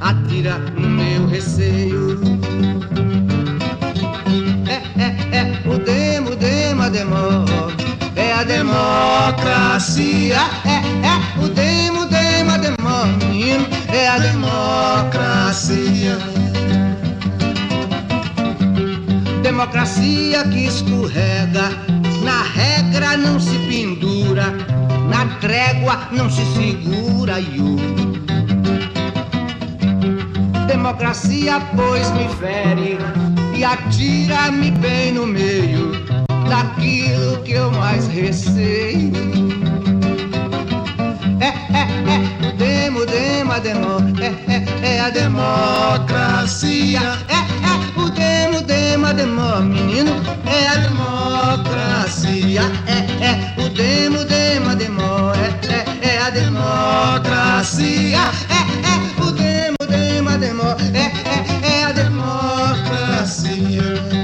atira 0.00 0.58
no 0.58 0.88
meu 0.88 1.26
receio. 1.28 2.36
É 8.16 8.32
a 8.32 8.42
democracia. 8.42 10.38
É, 10.64 10.76
é 11.06 11.44
o 11.44 11.48
demo, 11.48 12.06
demo, 12.06 12.56
demônio, 12.58 13.66
é 13.92 14.08
a 14.08 14.18
democracia. 14.18 16.16
Democracia 19.42 20.44
que 20.44 20.66
escorrega, 20.66 21.70
na 22.22 22.42
regra 22.42 23.16
não 23.18 23.38
se 23.38 23.58
pendura, 23.58 24.54
na 25.10 25.26
trégua 25.40 26.08
não 26.12 26.30
se 26.30 26.44
segura. 26.54 27.34
Democracia, 30.66 31.60
pois, 31.74 32.10
me 32.12 32.26
fere 32.36 32.96
e 33.54 33.64
atira-me 33.64 34.70
bem 34.70 35.12
no 35.12 35.26
meio 35.26 36.15
daquilo 36.48 37.42
que 37.42 37.52
eu 37.52 37.70
mais 37.72 38.06
receio. 38.08 39.12
É, 41.40 41.48
é, 41.76 41.82
é, 42.14 42.52
demo, 42.52 43.04
demo, 43.06 43.52
a 43.52 43.58
demo, 43.58 43.98
é, 44.20 44.34
é, 44.52 44.64
é 44.94 45.00
a 45.00 45.10
democracia. 45.10 47.00
É, 47.28 47.34
é, 47.34 48.00
o 48.00 48.10
demo, 48.10 48.62
demo, 48.62 49.06
a 49.06 49.12
demo, 49.12 49.60
menino, 49.62 50.12
é 50.46 50.68
a 50.68 50.76
democracia. 50.76 52.62
É, 52.86 52.98
é, 53.24 53.54
o 53.58 53.68
demo, 53.70 54.24
demo, 54.24 54.70
a 54.70 54.74
demo, 54.74 55.32
é, 55.34 55.48
é, 55.72 56.14
é 56.14 56.18
a 56.20 56.30
democracia. 56.30 58.18
É, 58.50 58.60
é, 58.86 59.22
o 59.22 59.32
demo, 59.32 59.76
demo, 59.88 60.30
a 60.30 60.36
demo, 60.36 60.76
é, 60.94 61.12
é, 61.28 61.80
é 61.80 61.84
a. 61.84 61.92
Democracia 63.26 64.15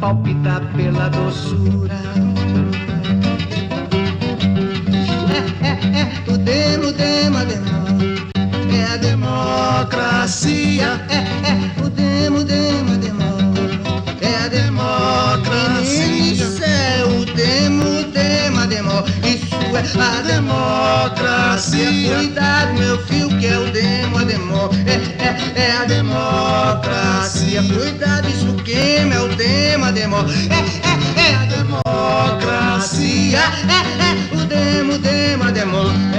palpita 0.00 0.60
pela 0.76 1.08
doçura. 1.08 1.94
É, 5.30 5.32
é, 5.66 5.68
é, 6.00 6.02
o 6.32 6.36
demo, 6.38 6.92
demo, 6.92 7.38
demo. 7.44 7.72
É 8.72 8.84
a 8.92 8.96
democracia. 8.96 11.00
É, 11.08 11.16
é, 11.16 11.20
o 11.84 11.88
demo, 11.88 12.42
demo, 12.44 12.96
demo. 12.98 13.22
É 14.20 14.44
a 14.44 14.48
democracia. 14.48 16.32
Isso 16.32 16.62
é 16.64 17.04
o 17.04 17.24
demo, 17.24 18.02
demo, 18.12 18.66
demo. 18.66 19.04
Isso 19.24 19.54
é 19.76 20.02
a 20.02 20.20
democracia. 20.22 22.16
Cuidado, 22.16 22.74
meu 22.74 22.98
filho, 23.06 23.28
que 23.38 23.46
é 23.46 23.58
o 23.58 23.70
demo, 23.70 24.18
a 24.18 24.24
demo. 24.24 24.68
É, 24.86 25.21
é, 25.54 25.72
a 25.72 25.84
democracia. 25.84 27.62
Cuidado, 27.62 28.28
isso 28.28 28.54
queima, 28.64 29.14
é 29.14 29.20
o 29.20 29.28
demo, 29.28 29.84
a 29.84 29.90
demo. 29.90 30.16
É, 30.16 31.22
é, 31.24 31.30
é 31.30 31.34
a 31.34 31.44
democracia. 31.46 33.38
É, 33.38 33.82
é, 34.02 34.34
o 34.34 34.44
demo, 34.46 34.98
demo, 34.98 35.52
demo. 35.52 36.11